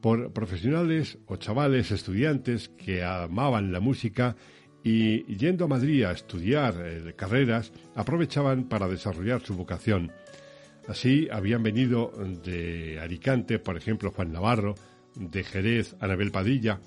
por 0.01 0.33
profesionales 0.33 1.18
o 1.27 1.35
chavales 1.35 1.90
estudiantes 1.90 2.68
que 2.68 3.03
amaban 3.03 3.73
la 3.73 3.81
música 3.81 4.37
y 4.85 5.25
yendo 5.37 5.64
a 5.64 5.68
Madrid 5.68 6.05
a 6.05 6.12
estudiar 6.12 6.75
eh, 6.79 7.12
carreras 7.16 7.73
aprovechaban 7.96 8.68
para 8.68 8.88
desarrollar 8.88 9.42
su 9.42 9.55
vocación 9.55 10.12
Así 10.90 11.29
habían 11.31 11.62
venido 11.62 12.12
de 12.44 12.99
Alicante, 13.01 13.61
por 13.61 13.77
ejemplo, 13.77 14.11
Juan 14.11 14.33
Navarro, 14.33 14.75
de 15.14 15.44
Jerez, 15.44 15.94
Anabel 16.01 16.33
Padilla, 16.33 16.81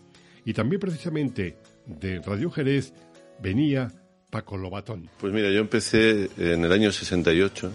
y 0.45 0.53
también 0.53 0.79
precisamente 0.79 1.57
de 1.85 2.19
Radio 2.19 2.51
Jerez 2.51 2.93
venía 3.41 3.91
Paco 4.29 4.57
Lobatón. 4.57 5.09
Pues 5.19 5.31
mira, 5.33 5.51
yo 5.51 5.59
empecé 5.59 6.29
en 6.37 6.65
el 6.65 6.71
año 6.71 6.91
68. 6.91 7.71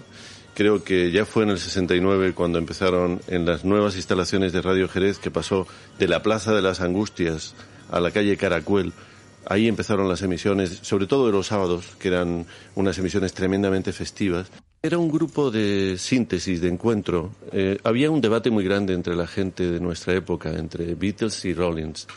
Creo 0.53 0.83
que 0.83 1.11
ya 1.11 1.25
fue 1.25 1.43
en 1.43 1.51
el 1.51 1.57
69 1.57 2.33
cuando 2.33 2.59
empezaron 2.59 3.21
en 3.27 3.45
las 3.45 3.63
nuevas 3.63 3.95
instalaciones 3.95 4.51
de 4.51 4.61
Radio 4.61 4.89
Jerez, 4.89 5.19
que 5.19 5.31
pasó 5.31 5.67
de 5.97 6.07
la 6.07 6.21
Plaza 6.21 6.53
de 6.53 6.61
las 6.61 6.81
Angustias 6.81 7.55
a 7.89 8.01
la 8.01 8.11
calle 8.11 8.35
Caracuel. 8.35 8.91
Ahí 9.45 9.67
empezaron 9.67 10.09
las 10.09 10.21
emisiones, 10.21 10.79
sobre 10.81 11.07
todo 11.07 11.27
de 11.27 11.31
los 11.31 11.47
sábados, 11.47 11.95
que 11.97 12.09
eran 12.09 12.45
unas 12.75 12.97
emisiones 12.97 13.33
tremendamente 13.33 13.93
festivas. 13.93 14.51
Era 14.81 14.97
un 14.97 15.09
grupo 15.09 15.51
de 15.51 15.97
síntesis, 15.97 16.61
de 16.61 16.69
encuentro. 16.69 17.31
Eh, 17.51 17.77
había 17.83 18.11
un 18.11 18.21
debate 18.21 18.49
muy 18.49 18.63
grande 18.63 18.93
entre 18.93 19.15
la 19.15 19.27
gente 19.27 19.69
de 19.69 19.79
nuestra 19.79 20.13
época, 20.13 20.51
entre 20.51 20.95
Beatles 20.95 21.43
y 21.45 21.53
Rollins. 21.53 22.07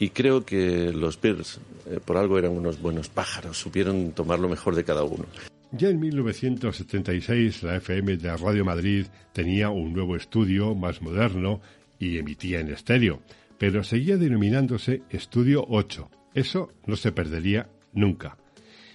Y 0.00 0.08
creo 0.08 0.46
que 0.46 0.92
los 0.92 1.20
Beatles, 1.20 1.60
eh, 1.86 2.00
por 2.02 2.16
algo, 2.16 2.38
eran 2.38 2.52
unos 2.52 2.80
buenos 2.80 3.10
pájaros, 3.10 3.58
supieron 3.58 4.12
tomar 4.12 4.38
lo 4.38 4.48
mejor 4.48 4.74
de 4.74 4.82
cada 4.82 5.04
uno. 5.04 5.26
Ya 5.72 5.90
en 5.90 6.00
1976, 6.00 7.62
la 7.62 7.76
FM 7.76 8.16
de 8.16 8.34
Radio 8.34 8.64
Madrid 8.64 9.06
tenía 9.34 9.68
un 9.68 9.92
nuevo 9.92 10.16
estudio 10.16 10.74
más 10.74 11.02
moderno 11.02 11.60
y 11.98 12.16
emitía 12.16 12.60
en 12.60 12.70
estéreo, 12.70 13.20
pero 13.58 13.84
seguía 13.84 14.16
denominándose 14.16 15.02
Estudio 15.10 15.66
8. 15.68 16.10
Eso 16.32 16.72
no 16.86 16.96
se 16.96 17.12
perdería 17.12 17.68
nunca. 17.92 18.38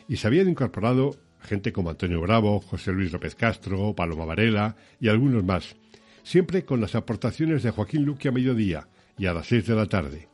Y 0.07 0.17
se 0.17 0.25
habían 0.25 0.49
incorporado 0.49 1.17
gente 1.39 1.71
como 1.71 1.91
Antonio 1.91 2.19
Bravo, 2.19 2.59
José 2.61 2.91
Luis 2.91 3.13
López 3.13 3.35
Castro, 3.35 3.93
Paloma 3.93 4.25
Varela 4.25 4.75
y 4.99 5.09
algunos 5.09 5.43
más, 5.43 5.75
siempre 6.23 6.65
con 6.65 6.81
las 6.81 6.95
aportaciones 6.95 7.61
de 7.61 7.69
Joaquín 7.69 8.05
Luque 8.05 8.29
a 8.29 8.31
mediodía 8.31 8.87
y 9.19 9.27
a 9.27 9.33
las 9.33 9.45
seis 9.45 9.67
de 9.67 9.75
la 9.75 9.85
tarde, 9.85 10.27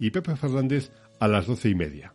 y 0.00 0.10
Pepe 0.10 0.34
Fernández 0.34 0.90
a 1.20 1.28
las 1.28 1.46
doce 1.46 1.68
y 1.68 1.76
media. 1.76 2.14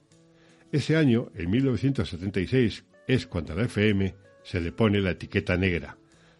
Ese 0.71 0.97
año, 0.97 1.31
en 1.35 1.49
1976, 1.49 2.83
es 3.07 3.27
cuando 3.27 3.53
a 3.53 3.55
la 3.55 3.65
FM 3.65 4.15
se 4.43 4.59
le 4.59 4.73
pone 4.73 4.99
la 4.99 5.11
etiqueta 5.11 5.55
negra. 5.55 5.97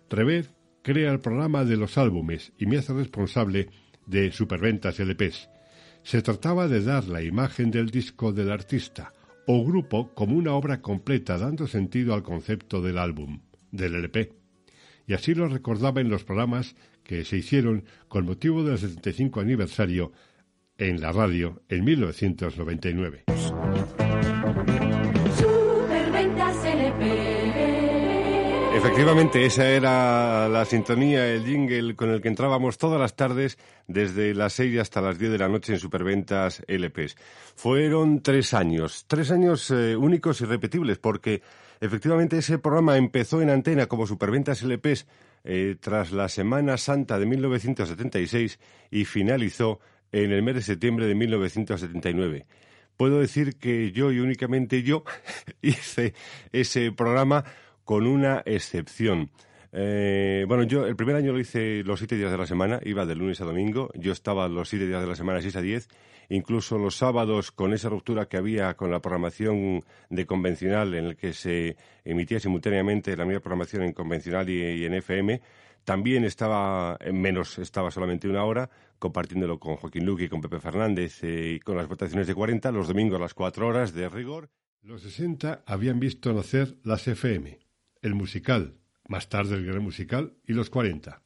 Rever 0.09 0.47
crea 0.81 1.11
el 1.11 1.19
programa 1.19 1.63
de 1.63 1.77
los 1.77 1.97
álbumes 1.97 2.51
y 2.57 2.65
me 2.65 2.77
hace 2.77 2.93
responsable 2.93 3.69
de 4.05 4.31
superventas 4.31 4.99
LPs. 4.99 5.49
Se 6.03 6.21
trataba 6.21 6.67
de 6.67 6.83
dar 6.83 7.07
la 7.07 7.23
imagen 7.23 7.71
del 7.71 7.89
disco 7.89 8.33
del 8.33 8.51
artista, 8.51 9.13
o 9.47 9.63
grupo 9.63 10.13
como 10.13 10.35
una 10.35 10.53
obra 10.53 10.81
completa 10.81 11.37
dando 11.37 11.67
sentido 11.67 12.13
al 12.13 12.23
concepto 12.23 12.81
del 12.81 12.97
álbum, 12.97 13.41
del 13.71 13.95
LP. 13.95 14.33
Y 15.07 15.13
así 15.13 15.35
lo 15.35 15.47
recordaba 15.47 16.01
en 16.01 16.09
los 16.09 16.23
programas 16.23 16.75
que 17.03 17.23
se 17.25 17.37
hicieron 17.37 17.85
con 18.07 18.25
motivo 18.25 18.63
del 18.63 18.79
75 18.79 19.39
aniversario 19.39 20.11
en 20.77 21.01
la 21.01 21.11
radio 21.11 21.61
en 21.69 21.83
1999. 21.83 23.25
Efectivamente, 28.75 29.45
esa 29.45 29.69
era 29.69 30.47
la 30.49 30.65
sintonía, 30.65 31.27
el 31.27 31.45
jingle 31.45 31.95
con 31.95 32.11
el 32.11 32.21
que 32.21 32.27
entrábamos 32.27 32.77
todas 32.77 32.99
las 32.99 33.15
tardes 33.15 33.57
desde 33.87 34.33
las 34.33 34.53
6 34.53 34.79
hasta 34.79 35.01
las 35.01 35.17
10 35.17 35.31
de 35.31 35.37
la 35.37 35.47
noche 35.47 35.73
en 35.73 35.79
Superventas 35.79 36.61
LPs. 36.67 37.15
Fueron 37.55 38.21
tres 38.21 38.53
años, 38.53 39.05
tres 39.07 39.31
años 39.31 39.71
eh, 39.71 39.95
únicos 39.95 40.41
y 40.41 40.45
repetibles, 40.45 40.97
porque 40.97 41.41
efectivamente 41.79 42.37
ese 42.37 42.59
programa 42.59 42.97
empezó 42.97 43.41
en 43.41 43.49
antena 43.49 43.87
como 43.87 44.05
Superventas 44.07 44.61
LPs 44.61 45.07
eh, 45.45 45.77
tras 45.79 46.11
la 46.11 46.27
Semana 46.27 46.77
Santa 46.77 47.17
de 47.17 47.25
1976 47.25 48.59
y 48.91 49.05
finalizó 49.05 49.79
en 50.23 50.31
el 50.31 50.41
mes 50.43 50.55
de 50.55 50.61
septiembre 50.61 51.07
de 51.07 51.15
1979 51.15 52.45
puedo 52.97 53.19
decir 53.19 53.57
que 53.57 53.91
yo 53.91 54.11
y 54.11 54.19
únicamente 54.19 54.83
yo 54.83 55.03
hice 55.61 56.13
ese 56.51 56.91
programa 56.91 57.43
con 57.83 58.07
una 58.07 58.41
excepción. 58.45 59.29
Eh, 59.71 60.45
bueno, 60.47 60.63
yo 60.63 60.85
el 60.85 60.95
primer 60.95 61.17
año 61.17 61.33
lo 61.33 61.39
hice 61.39 61.83
los 61.83 61.99
siete 61.99 62.15
días 62.15 62.31
de 62.31 62.37
la 62.37 62.47
semana, 62.47 62.79
iba 62.83 63.05
de 63.05 63.15
lunes 63.15 63.41
a 63.41 63.45
domingo, 63.45 63.91
yo 63.95 64.13
estaba 64.13 64.47
los 64.47 64.69
siete 64.69 64.87
días 64.87 65.01
de 65.01 65.07
la 65.07 65.15
semana, 65.15 65.41
seis 65.41 65.57
a 65.57 65.61
diez, 65.61 65.89
incluso 66.29 66.77
los 66.77 66.95
sábados 66.95 67.51
con 67.51 67.73
esa 67.73 67.89
ruptura 67.89 68.27
que 68.27 68.37
había 68.37 68.73
con 68.75 68.89
la 68.89 69.01
programación 69.01 69.83
de 70.09 70.25
convencional 70.25 70.95
en 70.95 71.05
el 71.07 71.15
que 71.17 71.33
se 71.33 71.75
emitía 72.05 72.39
simultáneamente 72.39 73.17
la 73.17 73.25
misma 73.25 73.41
programación 73.41 73.83
en 73.83 73.91
convencional 73.91 74.49
y, 74.49 74.85
en 74.85 74.93
FM, 74.93 75.41
también 75.85 76.25
estaba 76.25 76.97
en 76.99 77.21
menos, 77.21 77.57
estaba 77.59 77.91
solamente 77.91 78.27
una 78.27 78.43
hora, 78.43 78.69
compartiéndolo 78.99 79.59
con 79.59 79.77
Joaquín 79.77 80.05
Luque 80.05 80.25
y 80.25 80.29
con 80.29 80.41
Pepe 80.41 80.59
Fernández 80.59 81.23
eh, 81.23 81.53
y 81.55 81.59
con 81.61 81.77
las 81.77 81.87
votaciones 81.87 82.27
de 82.27 82.35
40, 82.35 82.71
los 82.71 82.89
domingos 82.89 83.17
a 83.17 83.21
las 83.23 83.33
cuatro 83.33 83.67
horas 83.67 83.93
de 83.93 84.09
rigor. 84.09 84.49
Los 84.81 85.03
60 85.03 85.63
habían 85.65 85.99
visto 85.99 86.33
nacer 86.33 86.77
las 86.83 87.07
FM 87.07 87.59
el 88.05 88.13
musical, 88.13 88.77
más 89.07 89.29
tarde 89.29 89.55
el 89.55 89.65
gran 89.65 89.81
musical, 89.81 90.37
y 90.45 90.53
los 90.53 90.69
40. 90.69 91.23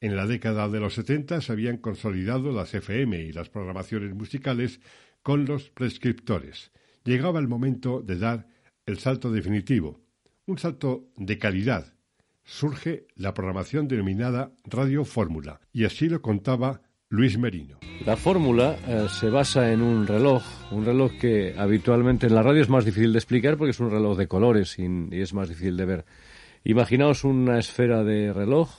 En 0.00 0.14
la 0.14 0.26
década 0.26 0.68
de 0.68 0.78
los 0.78 0.94
70 0.94 1.40
se 1.40 1.52
habían 1.52 1.78
consolidado 1.78 2.52
las 2.52 2.74
FM 2.74 3.20
y 3.22 3.32
las 3.32 3.48
programaciones 3.48 4.14
musicales 4.14 4.80
con 5.22 5.44
los 5.44 5.70
prescriptores. 5.70 6.70
Llegaba 7.04 7.40
el 7.40 7.48
momento 7.48 8.02
de 8.02 8.18
dar 8.18 8.46
el 8.86 8.98
salto 8.98 9.32
definitivo, 9.32 10.00
un 10.46 10.58
salto 10.58 11.10
de 11.16 11.38
calidad. 11.38 11.91
Surge 12.44 13.06
la 13.16 13.34
programación 13.34 13.88
denominada 13.88 14.52
Radio 14.64 15.04
Fórmula, 15.04 15.60
y 15.72 15.84
así 15.84 16.08
lo 16.08 16.20
contaba 16.20 16.82
Luis 17.08 17.38
Merino. 17.38 17.78
La 18.06 18.16
fórmula 18.16 18.76
eh, 18.88 19.06
se 19.08 19.28
basa 19.28 19.70
en 19.70 19.82
un 19.82 20.06
reloj, 20.06 20.42
un 20.70 20.84
reloj 20.84 21.12
que 21.20 21.54
habitualmente 21.56 22.26
en 22.26 22.34
la 22.34 22.42
radio 22.42 22.62
es 22.62 22.68
más 22.68 22.84
difícil 22.84 23.12
de 23.12 23.18
explicar 23.18 23.58
porque 23.58 23.72
es 23.72 23.80
un 23.80 23.90
reloj 23.90 24.16
de 24.16 24.26
colores 24.26 24.78
y, 24.78 24.86
es 25.12 25.34
más 25.34 25.50
difícil 25.50 25.76
de 25.76 25.84
ver. 25.84 26.04
Imaginaos 26.64 27.24
una 27.24 27.58
esfera 27.58 28.02
de 28.02 28.32
reloj 28.32 28.70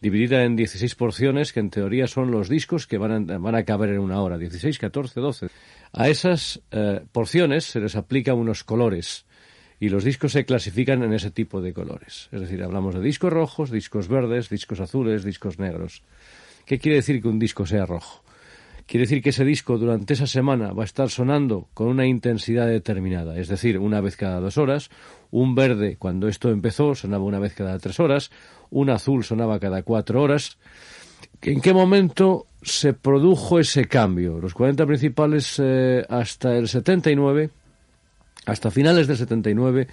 dividida 0.00 0.44
en 0.44 0.54
16 0.54 0.94
porciones 0.94 1.52
que 1.52 1.60
en 1.60 1.70
teoría 1.70 2.06
son 2.06 2.30
los 2.30 2.48
discos 2.48 2.86
que 2.86 2.96
van 2.96 3.30
a, 3.30 3.38
van 3.38 3.54
a 3.54 3.64
caber 3.64 3.90
en 3.90 3.98
una 3.98 4.20
hora, 4.22 4.38
16, 4.38 4.78
14, 4.78 5.20
12. 5.20 5.46
A 5.92 6.08
esas 6.08 6.62
eh, 6.70 7.02
porciones 7.10 7.64
se 7.64 7.80
les 7.80 7.96
aplican 7.96 8.36
unos 8.38 8.62
colores 8.62 9.26
y 9.82 9.88
los 9.88 10.04
discos 10.04 10.30
se 10.30 10.44
clasifican 10.44 11.02
en 11.02 11.12
ese 11.12 11.32
tipo 11.32 11.60
de 11.60 11.72
colores. 11.72 12.28
Es 12.30 12.40
decir, 12.40 12.62
hablamos 12.62 12.94
de 12.94 13.00
discos 13.00 13.32
rojos, 13.32 13.72
discos 13.72 14.06
verdes, 14.06 14.48
discos 14.48 14.78
azules, 14.78 15.24
discos 15.24 15.58
negros. 15.58 16.04
¿Qué 16.64 16.78
quiere 16.78 16.98
decir 16.98 17.20
que 17.20 17.26
un 17.26 17.40
disco 17.40 17.66
sea 17.66 17.84
rojo? 17.84 18.22
Quiere 18.86 19.06
decir 19.06 19.20
que 19.20 19.30
ese 19.30 19.44
disco 19.44 19.78
durante 19.78 20.12
esa 20.12 20.28
semana 20.28 20.72
va 20.72 20.82
a 20.82 20.84
estar 20.84 21.10
sonando 21.10 21.66
con 21.74 21.88
una 21.88 22.06
intensidad 22.06 22.68
determinada, 22.68 23.36
es 23.36 23.48
decir, 23.48 23.76
una 23.76 24.00
vez 24.00 24.16
cada 24.16 24.38
dos 24.38 24.56
horas, 24.56 24.88
un 25.32 25.56
verde 25.56 25.96
cuando 25.98 26.28
esto 26.28 26.50
empezó 26.50 26.94
sonaba 26.94 27.24
una 27.24 27.40
vez 27.40 27.52
cada 27.52 27.76
tres 27.80 27.98
horas, 27.98 28.30
un 28.70 28.88
azul 28.88 29.24
sonaba 29.24 29.58
cada 29.58 29.82
cuatro 29.82 30.22
horas. 30.22 30.58
¿En 31.40 31.60
qué 31.60 31.72
momento 31.72 32.46
se 32.62 32.92
produjo 32.92 33.58
ese 33.58 33.86
cambio? 33.86 34.38
Los 34.38 34.54
40 34.54 34.86
principales 34.86 35.60
eh, 35.60 36.06
hasta 36.08 36.56
el 36.56 36.68
79, 36.68 37.50
hasta 38.46 38.70
finales 38.70 39.06
del 39.06 39.16
79, 39.16 39.88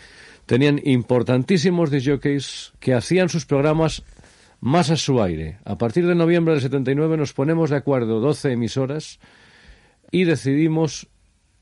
tenían 0.45 0.81
importantísimos 0.83 1.91
disjockeys 1.91 2.73
que 2.79 2.93
hacían 2.93 3.29
sus 3.29 3.45
programas 3.45 4.03
más 4.61 4.89
a 4.89 4.95
su 4.95 5.21
aire. 5.21 5.59
A 5.65 5.77
partir 5.77 6.07
de 6.07 6.15
noviembre 6.15 6.53
del 6.53 6.61
79 6.61 7.17
nos 7.17 7.33
ponemos 7.33 7.69
de 7.69 7.77
acuerdo 7.77 8.19
12 8.19 8.51
emisoras 8.51 9.19
y 10.11 10.23
decidimos 10.23 11.07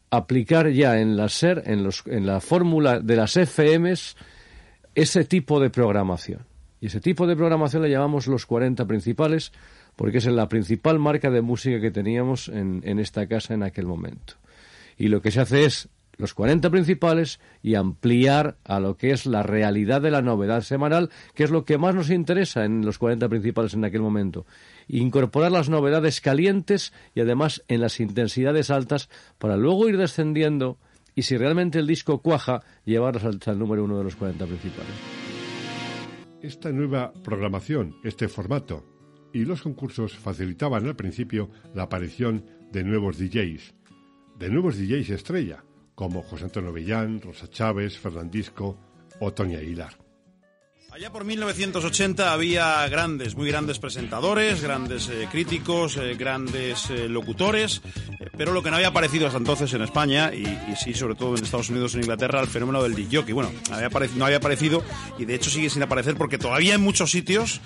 aplicar 0.09 0.69
ya 0.69 0.99
en 0.99 1.17
la 1.17 1.29
SER, 1.29 1.63
en, 1.65 1.83
los, 1.83 2.03
en 2.07 2.25
la 2.25 2.39
fórmula 2.39 2.99
de 2.99 3.15
las 3.17 3.35
FMs, 3.35 4.15
ese 4.95 5.25
tipo 5.25 5.59
de 5.59 5.69
programación. 5.69 6.45
Y 6.79 6.87
ese 6.87 7.01
tipo 7.01 7.27
de 7.27 7.35
programación 7.35 7.81
le 7.81 7.89
llamamos 7.89 8.27
los 8.27 8.45
40 8.45 8.85
principales 8.85 9.51
porque 9.95 10.19
es 10.19 10.25
la 10.27 10.47
principal 10.47 10.99
marca 10.99 11.29
de 11.29 11.41
música 11.41 11.81
que 11.81 11.91
teníamos 11.91 12.49
en, 12.49 12.81
en 12.85 12.99
esta 12.99 13.27
casa 13.27 13.53
en 13.53 13.63
aquel 13.63 13.85
momento. 13.85 14.35
Y 14.97 15.07
lo 15.07 15.21
que 15.21 15.31
se 15.31 15.41
hace 15.41 15.65
es 15.65 15.89
los 16.17 16.33
40 16.33 16.69
principales 16.69 17.39
y 17.61 17.75
ampliar 17.75 18.57
a 18.63 18.79
lo 18.79 18.97
que 18.97 19.11
es 19.11 19.25
la 19.25 19.43
realidad 19.43 20.01
de 20.01 20.11
la 20.11 20.21
novedad 20.21 20.61
semanal, 20.61 21.09
que 21.33 21.43
es 21.43 21.51
lo 21.51 21.65
que 21.65 21.77
más 21.77 21.95
nos 21.95 22.09
interesa 22.09 22.65
en 22.65 22.85
los 22.85 22.97
40 22.97 23.29
principales 23.29 23.73
en 23.73 23.85
aquel 23.85 24.01
momento. 24.01 24.45
Incorporar 24.87 25.51
las 25.51 25.69
novedades 25.69 26.21
calientes 26.21 26.93
y 27.13 27.21
además 27.21 27.63
en 27.67 27.81
las 27.81 27.99
intensidades 27.99 28.71
altas 28.71 29.09
para 29.37 29.57
luego 29.57 29.89
ir 29.89 29.97
descendiendo 29.97 30.77
y 31.17 31.23
si 31.23 31.35
realmente 31.35 31.79
el 31.79 31.87
disco 31.87 32.21
cuaja, 32.21 32.61
llevarlos 32.85 33.47
al, 33.47 33.57
número 33.57 33.83
uno 33.83 33.97
de 33.97 34.03
los 34.03 34.15
40 34.15 34.45
principales. 34.45 34.93
Esta 36.43 36.71
nueva 36.71 37.11
programación, 37.23 37.95
este 38.03 38.27
formato 38.27 38.85
y 39.33 39.43
los 39.43 39.63
concursos 39.63 40.15
facilitaban 40.15 40.85
al 40.85 40.95
principio 40.95 41.49
la 41.73 41.83
aparición 41.83 42.45
de 42.71 42.83
nuevos 42.83 43.17
DJs, 43.17 43.73
de 44.37 44.49
nuevos 44.49 44.77
DJs 44.77 45.09
estrella, 45.09 45.63
como 45.97 46.21
José 46.21 46.43
Antonio 46.43 46.71
Villán, 46.71 47.19
Rosa 47.19 47.49
Chávez, 47.49 47.97
Fernandisco 47.97 48.77
o 49.19 49.33
Tony 49.33 49.55
Aguilar. 49.55 49.97
Allá 50.91 51.11
por 51.11 51.25
1980 51.25 52.31
había 52.31 52.87
grandes, 52.87 53.35
muy 53.35 53.47
grandes 53.47 53.79
presentadores, 53.79 54.61
grandes 54.61 55.09
eh, 55.09 55.27
críticos, 55.31 55.97
eh, 55.97 56.13
grandes 56.13 56.91
eh, 56.91 57.09
locutores, 57.09 57.81
pero 58.37 58.53
lo 58.53 58.61
que 58.61 58.69
no 58.69 58.75
había 58.75 58.89
aparecido 58.89 59.25
hasta 59.25 59.39
entonces 59.39 59.73
en 59.73 59.81
España 59.81 60.31
y, 60.33 60.45
sí, 60.75 60.93
sobre 60.93 61.15
todo 61.15 61.35
en 61.35 61.43
Estados 61.43 61.71
Unidos 61.71 61.95
en 61.95 62.01
Inglaterra, 62.01 62.41
el 62.41 62.47
fenómeno 62.47 62.83
del 62.83 62.93
DJ. 62.93 63.33
Bueno, 63.33 63.51
había 63.71 63.89
no 64.15 64.25
había 64.25 64.37
aparecido 64.37 64.83
y 65.17 65.25
de 65.25 65.33
hecho 65.33 65.49
sigue 65.49 65.71
sin 65.71 65.81
aparecer 65.81 66.15
porque 66.15 66.37
todavía 66.37 66.75
en 66.75 66.81
muchos 66.81 67.09
sitios 67.09 67.59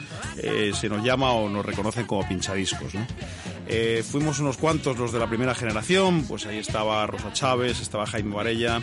se 0.73 0.89
nos 0.89 1.03
llama 1.03 1.33
o 1.33 1.49
nos 1.49 1.65
reconocen 1.65 2.07
como 2.07 2.27
pinchadiscos. 2.27 2.95
¿no? 2.95 3.05
Fuimos 4.03 4.39
unos 4.39 4.57
cuantos 4.57 4.97
los 4.97 5.11
de 5.11 5.19
la 5.19 5.27
primera 5.27 5.55
generación, 5.55 6.25
pues 6.27 6.45
ahí 6.45 6.57
estaba 6.57 7.05
Rosa 7.07 7.31
Chávez, 7.31 7.79
estaba 7.79 8.05
Jaime 8.05 8.35
Varella, 8.35 8.81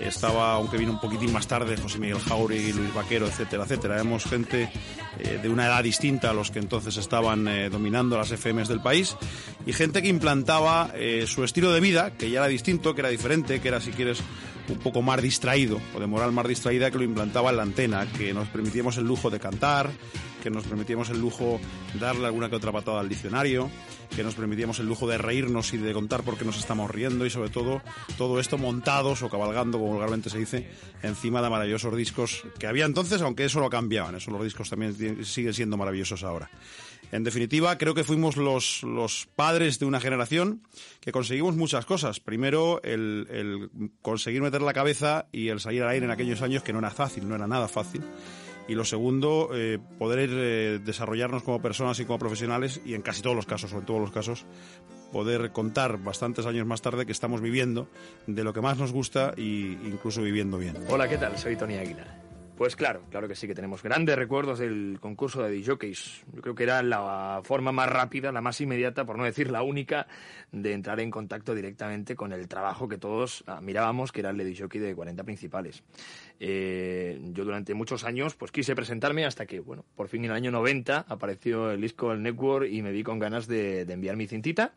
estaba, 0.00 0.54
aunque 0.54 0.76
vino 0.76 0.92
un 0.92 1.00
poquitín 1.00 1.32
más 1.32 1.46
tarde, 1.46 1.76
José 1.76 1.98
Miguel 1.98 2.18
Jauregui, 2.18 2.72
Luis 2.72 2.94
Vaquero, 2.94 3.26
etcétera, 3.26 3.64
etcétera. 3.64 3.94
Traemos 3.94 4.24
gente 4.24 4.70
eh, 5.18 5.38
de 5.42 5.48
una 5.48 5.66
edad 5.66 5.82
distinta 5.82 6.30
a 6.30 6.32
los 6.32 6.50
que 6.50 6.58
entonces 6.58 6.96
estaban 6.96 7.46
eh, 7.46 7.68
dominando 7.68 8.16
las 8.16 8.30
FMs 8.30 8.68
del 8.68 8.80
país 8.80 9.16
y 9.66 9.72
gente 9.72 10.02
que 10.02 10.08
implantaba 10.08 10.90
eh, 10.94 11.24
su 11.26 11.44
estilo 11.44 11.72
de 11.72 11.80
vida, 11.80 12.12
que 12.16 12.30
ya 12.30 12.38
era 12.38 12.48
distinto, 12.48 12.94
que 12.94 13.00
era 13.02 13.10
diferente, 13.10 13.60
que 13.60 13.68
era, 13.68 13.80
si 13.80 13.90
quieres, 13.90 14.22
un 14.68 14.78
poco 14.78 15.02
más 15.02 15.20
distraído, 15.20 15.80
o 15.94 16.00
de 16.00 16.06
moral 16.06 16.32
más 16.32 16.46
distraída, 16.46 16.90
que 16.90 16.98
lo 16.98 17.04
implantaba 17.04 17.50
en 17.50 17.56
la 17.56 17.62
antena, 17.62 18.06
que 18.16 18.32
nos 18.32 18.48
permitíamos 18.48 18.96
el 18.96 19.04
lujo 19.04 19.30
de 19.30 19.40
cantar, 19.40 19.90
que 20.42 20.50
nos 20.50 20.64
permitíamos 20.64 21.10
el 21.10 21.20
lujo 21.20 21.60
de 21.94 22.00
darle 22.00 22.26
alguna 22.26 22.50
que 22.50 22.56
otra 22.56 22.72
patada 22.72 23.00
al 23.00 23.08
diccionario, 23.08 23.70
que 24.14 24.24
nos 24.24 24.34
permitíamos 24.34 24.78
el 24.80 24.86
lujo 24.86 25.06
de 25.06 25.16
reírnos 25.16 25.72
y 25.72 25.78
de 25.78 25.92
contar 25.92 26.22
por 26.22 26.36
qué 26.36 26.44
nos 26.44 26.58
estamos 26.58 26.90
riendo 26.90 27.24
y 27.24 27.30
sobre 27.30 27.48
todo 27.48 27.80
todo 28.18 28.40
esto 28.40 28.58
montados 28.58 29.22
o 29.22 29.28
cabalgando, 29.28 29.78
como 29.78 29.92
vulgarmente 29.92 30.30
se 30.30 30.38
dice, 30.38 30.68
encima 31.02 31.40
de 31.42 31.48
maravillosos 31.48 31.96
discos 31.96 32.42
que 32.58 32.66
había 32.66 32.84
entonces, 32.84 33.22
aunque 33.22 33.44
eso 33.44 33.60
lo 33.60 33.70
cambiaban, 33.70 34.16
eso 34.16 34.30
los 34.30 34.42
discos 34.42 34.68
también 34.68 35.24
siguen 35.24 35.54
siendo 35.54 35.76
maravillosos 35.76 36.24
ahora. 36.24 36.50
En 37.12 37.24
definitiva, 37.24 37.78
creo 37.78 37.94
que 37.94 38.04
fuimos 38.04 38.36
los, 38.36 38.82
los 38.82 39.28
padres 39.36 39.78
de 39.78 39.84
una 39.84 40.00
generación 40.00 40.62
que 41.00 41.12
conseguimos 41.12 41.54
muchas 41.54 41.84
cosas. 41.84 42.20
Primero, 42.20 42.82
el, 42.82 43.28
el 43.30 43.90
conseguir 44.00 44.42
meter 44.42 44.62
la 44.62 44.72
cabeza 44.72 45.26
y 45.30 45.48
el 45.48 45.60
salir 45.60 45.82
al 45.82 45.90
aire 45.90 46.06
en 46.06 46.10
aquellos 46.10 46.42
años 46.42 46.62
que 46.62 46.72
no 46.72 46.78
era 46.78 46.90
fácil, 46.90 47.28
no 47.28 47.34
era 47.34 47.46
nada 47.46 47.68
fácil 47.68 48.02
y 48.68 48.74
lo 48.74 48.84
segundo, 48.84 49.50
eh, 49.52 49.78
poder 49.98 50.30
eh, 50.32 50.80
desarrollarnos 50.84 51.42
como 51.42 51.60
personas 51.60 51.98
y 52.00 52.04
como 52.04 52.18
profesionales 52.18 52.80
y 52.84 52.94
en 52.94 53.02
casi 53.02 53.22
todos 53.22 53.36
los 53.36 53.46
casos, 53.46 53.72
o 53.72 53.78
en 53.78 53.84
todos 53.84 54.00
los 54.00 54.12
casos, 54.12 54.46
poder 55.12 55.52
contar 55.52 55.98
bastantes 55.98 56.46
años 56.46 56.66
más 56.66 56.80
tarde 56.80 57.06
que 57.06 57.12
estamos 57.12 57.40
viviendo 57.40 57.88
de 58.26 58.44
lo 58.44 58.52
que 58.52 58.60
más 58.60 58.78
nos 58.78 58.92
gusta 58.92 59.34
e 59.36 59.42
incluso 59.42 60.22
viviendo 60.22 60.58
bien. 60.58 60.76
Hola, 60.88 61.08
¿qué 61.08 61.18
tal? 61.18 61.36
Soy 61.38 61.56
Tony 61.56 61.74
Aguilar. 61.74 62.31
Pues 62.56 62.76
claro, 62.76 63.02
claro 63.10 63.28
que 63.28 63.34
sí, 63.34 63.46
que 63.46 63.54
tenemos 63.54 63.82
grandes 63.82 64.14
recuerdos 64.14 64.58
del 64.58 64.98
concurso 65.00 65.42
de 65.42 65.58
DJs. 65.58 66.24
Yo 66.34 66.42
creo 66.42 66.54
que 66.54 66.62
era 66.62 66.82
la 66.82 67.40
forma 67.44 67.72
más 67.72 67.88
rápida, 67.88 68.30
la 68.30 68.42
más 68.42 68.60
inmediata, 68.60 69.06
por 69.06 69.16
no 69.16 69.24
decir 69.24 69.50
la 69.50 69.62
única, 69.62 70.06
de 70.52 70.74
entrar 70.74 71.00
en 71.00 71.10
contacto 71.10 71.54
directamente 71.54 72.14
con 72.14 72.32
el 72.32 72.48
trabajo 72.48 72.88
que 72.88 72.98
todos 72.98 73.42
mirábamos, 73.62 74.12
que 74.12 74.20
era 74.20 74.30
el 74.30 74.36
de 74.36 74.44
DJ 74.44 74.68
de 74.80 74.94
40 74.94 75.24
principales. 75.24 75.82
Eh, 76.38 77.18
yo 77.32 77.44
durante 77.44 77.72
muchos 77.72 78.04
años 78.04 78.34
pues 78.34 78.52
quise 78.52 78.76
presentarme 78.76 79.24
hasta 79.24 79.46
que, 79.46 79.60
bueno, 79.60 79.84
por 79.96 80.08
fin 80.08 80.24
en 80.24 80.30
el 80.30 80.36
año 80.36 80.50
90 80.50 81.06
apareció 81.08 81.70
el 81.70 81.80
disco 81.80 82.10
del 82.10 82.22
Network 82.22 82.68
y 82.70 82.82
me 82.82 82.92
vi 82.92 83.02
con 83.02 83.18
ganas 83.18 83.46
de, 83.46 83.86
de 83.86 83.92
enviar 83.94 84.16
mi 84.16 84.26
cintita. 84.26 84.74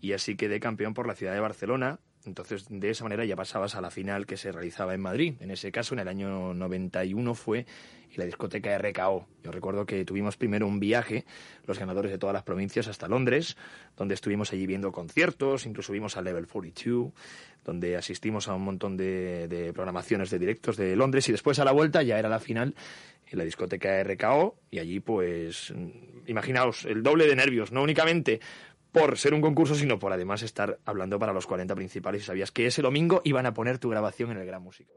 Y 0.00 0.12
así 0.12 0.36
quedé 0.36 0.58
campeón 0.58 0.94
por 0.94 1.06
la 1.06 1.14
ciudad 1.14 1.34
de 1.34 1.40
Barcelona, 1.40 1.98
entonces, 2.28 2.66
de 2.68 2.90
esa 2.90 3.04
manera 3.04 3.24
ya 3.24 3.36
pasabas 3.36 3.74
a 3.74 3.80
la 3.80 3.90
final 3.90 4.26
que 4.26 4.36
se 4.36 4.52
realizaba 4.52 4.94
en 4.94 5.00
Madrid. 5.00 5.34
En 5.40 5.50
ese 5.50 5.72
caso, 5.72 5.94
en 5.94 6.00
el 6.00 6.08
año 6.08 6.54
91 6.54 7.34
fue 7.34 7.66
la 8.18 8.24
discoteca 8.24 8.76
RKO. 8.76 9.26
Yo 9.44 9.52
recuerdo 9.52 9.86
que 9.86 10.04
tuvimos 10.04 10.36
primero 10.36 10.66
un 10.66 10.80
viaje, 10.80 11.24
los 11.66 11.78
ganadores 11.78 12.10
de 12.10 12.18
todas 12.18 12.34
las 12.34 12.42
provincias, 12.42 12.88
hasta 12.88 13.08
Londres, 13.08 13.56
donde 13.96 14.14
estuvimos 14.14 14.52
allí 14.52 14.66
viendo 14.66 14.92
conciertos, 14.92 15.66
incluso 15.66 15.92
vimos 15.92 16.16
a 16.16 16.22
Level 16.22 16.46
42, 16.46 17.12
donde 17.64 17.96
asistimos 17.96 18.48
a 18.48 18.54
un 18.54 18.62
montón 18.62 18.96
de, 18.96 19.70
programaciones 19.72 20.30
de 20.30 20.38
directos 20.38 20.76
de 20.76 20.96
Londres 20.96 21.28
y 21.28 21.32
después 21.32 21.58
a 21.60 21.64
la 21.64 21.72
vuelta 21.72 22.02
ya 22.02 22.18
era 22.18 22.28
la 22.28 22.40
final 22.40 22.74
en 23.30 23.38
la 23.38 23.44
discoteca 23.44 24.02
RKO 24.02 24.56
y 24.70 24.78
allí 24.80 25.00
pues 25.00 25.72
imaginaos 26.26 26.86
el 26.86 27.02
doble 27.02 27.26
de 27.26 27.36
nervios, 27.36 27.70
no 27.72 27.82
únicamente 27.82 28.40
por 28.92 29.18
ser 29.18 29.34
un 29.34 29.40
concurso, 29.40 29.74
sino 29.74 29.98
por 29.98 30.12
además 30.12 30.42
estar 30.42 30.78
hablando 30.84 31.18
para 31.18 31.32
los 31.32 31.46
40 31.46 31.74
principales 31.74 32.22
y 32.22 32.24
sabías 32.26 32.50
que 32.50 32.66
ese 32.66 32.82
domingo 32.82 33.20
iban 33.24 33.46
a 33.46 33.54
poner 33.54 33.78
tu 33.78 33.88
grabación 33.88 34.30
en 34.30 34.38
el 34.38 34.46
Gran 34.46 34.62
Música. 34.62 34.92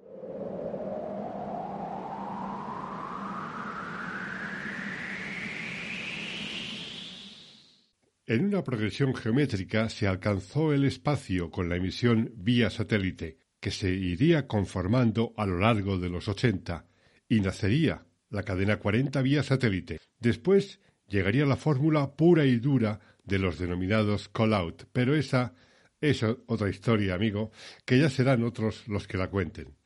En 8.32 8.46
una 8.46 8.64
progresión 8.64 9.14
geométrica 9.14 9.90
se 9.90 10.08
alcanzó 10.08 10.72
el 10.72 10.86
espacio 10.86 11.52
con 11.52 11.68
la 11.68 11.76
emisión 11.76 12.32
vía 12.38 12.70
satélite, 12.70 13.40
que 13.60 13.72
se 13.72 13.90
iría 13.90 14.48
conformando 14.48 15.34
a 15.36 15.46
lo 15.46 15.60
largo 15.60 15.98
de 15.98 16.08
los 16.08 16.30
80, 16.30 16.86
y 17.28 17.42
nacería 17.42 18.06
la 18.30 18.44
cadena 18.44 18.78
40 18.78 19.22
vía 19.22 19.44
satélite. 19.44 20.00
Después 20.20 20.80
llegaría 21.10 21.46
la 21.46 21.58
fórmula 21.58 22.16
pura 22.16 22.46
y 22.46 22.56
dura 22.56 23.02
de 23.32 23.40
los 23.40 23.58
denominados 23.58 24.28
call-out, 24.28 24.84
pero 24.92 25.16
esa 25.16 25.54
es 26.02 26.22
otra 26.22 26.70
historia, 26.70 27.16
amigo, 27.16 27.52
que 27.86 27.98
ya 27.98 28.10
serán 28.10 28.44
otros 28.44 28.86
los 28.90 29.08
que 29.08 29.18
la 29.18 29.30
cuenten. 29.30 29.78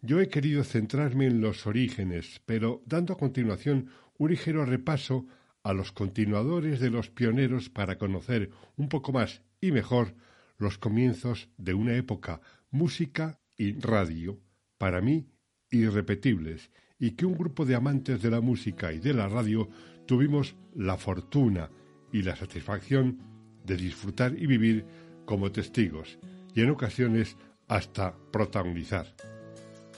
Yo 0.00 0.20
he 0.20 0.28
querido 0.28 0.62
centrarme 0.62 1.26
en 1.26 1.40
los 1.40 1.66
orígenes, 1.66 2.40
pero 2.46 2.80
dando 2.86 3.14
a 3.14 3.18
continuación 3.18 3.88
un 4.18 4.30
ligero 4.30 4.64
repaso 4.64 5.26
a 5.64 5.72
los 5.72 5.90
continuadores 5.90 6.78
de 6.78 6.90
los 6.90 7.10
pioneros 7.10 7.70
para 7.70 7.98
conocer 7.98 8.50
un 8.76 8.88
poco 8.88 9.10
más 9.12 9.42
y 9.60 9.72
mejor 9.72 10.14
los 10.56 10.78
comienzos 10.78 11.48
de 11.56 11.74
una 11.74 11.96
época, 11.96 12.40
música 12.70 13.40
y 13.56 13.72
radio, 13.80 14.38
para 14.78 15.00
mí 15.00 15.26
irrepetibles, 15.72 16.70
y 17.00 17.12
que 17.12 17.26
un 17.26 17.36
grupo 17.36 17.64
de 17.64 17.74
amantes 17.74 18.22
de 18.22 18.30
la 18.30 18.40
música 18.40 18.92
y 18.92 19.00
de 19.00 19.12
la 19.12 19.28
radio 19.28 19.68
tuvimos 20.06 20.54
la 20.74 20.96
fortuna 20.96 21.68
y 22.12 22.22
la 22.22 22.36
satisfacción 22.36 23.18
de 23.64 23.76
disfrutar 23.76 24.34
y 24.38 24.46
vivir 24.46 24.84
como 25.24 25.50
testigos 25.50 26.18
y 26.54 26.60
en 26.60 26.70
ocasiones 26.70 27.36
hasta 27.68 28.14
protagonizar. 28.30 29.06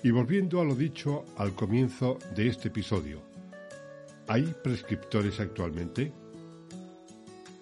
Y 0.02 0.10
volviendo 0.10 0.60
a 0.60 0.64
lo 0.64 0.74
dicho 0.74 1.24
al 1.36 1.54
comienzo 1.54 2.18
de 2.36 2.48
este 2.48 2.68
episodio, 2.68 3.22
¿hay 4.28 4.54
prescriptores 4.62 5.40
actualmente? 5.40 6.12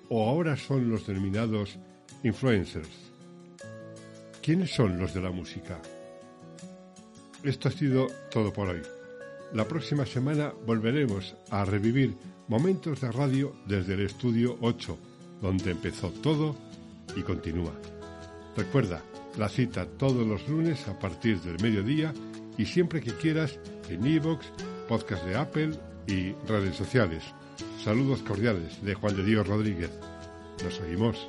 ¿O 0.08 0.28
ahora 0.28 0.56
son 0.56 0.90
los 0.90 1.06
denominados 1.06 1.78
influencers? 2.22 3.12
¿Quiénes 4.42 4.74
son 4.74 4.98
los 4.98 5.14
de 5.14 5.22
la 5.22 5.30
música? 5.30 5.80
Esto 7.44 7.68
ha 7.68 7.72
sido 7.72 8.08
todo 8.30 8.52
por 8.52 8.68
hoy. 8.68 8.83
La 9.55 9.69
próxima 9.69 10.07
semana 10.07 10.55
volveremos 10.67 11.37
a 11.50 11.67
revivir 11.67 12.17
Momentos 12.48 13.03
de 13.03 13.13
radio 13.13 13.55
desde 13.67 13.94
el 13.94 14.00
estudio 14.00 14.57
8, 14.63 14.98
donde 15.42 15.71
empezó 15.71 16.11
todo 16.11 16.57
y 17.15 17.21
continúa. 17.21 17.73
Recuerda, 18.57 19.03
la 19.37 19.50
cita 19.50 19.87
todos 19.87 20.27
los 20.27 20.48
lunes 20.48 20.88
a 20.88 20.98
partir 20.98 21.38
del 21.42 21.63
mediodía 21.63 22.15
y 22.57 22.65
siempre 22.65 23.03
que 23.03 23.13
quieras 23.13 23.59
en 23.90 24.07
iVoox, 24.07 24.46
podcast 24.88 25.25
de 25.25 25.37
Apple 25.37 25.73
y 26.07 26.33
redes 26.48 26.75
sociales. 26.75 27.23
Saludos 27.85 28.23
cordiales 28.23 28.83
de 28.83 28.94
Juan 28.94 29.17
de 29.17 29.25
Dios 29.25 29.46
Rodríguez. 29.46 29.90
Nos 30.65 30.81
oímos. 30.81 31.29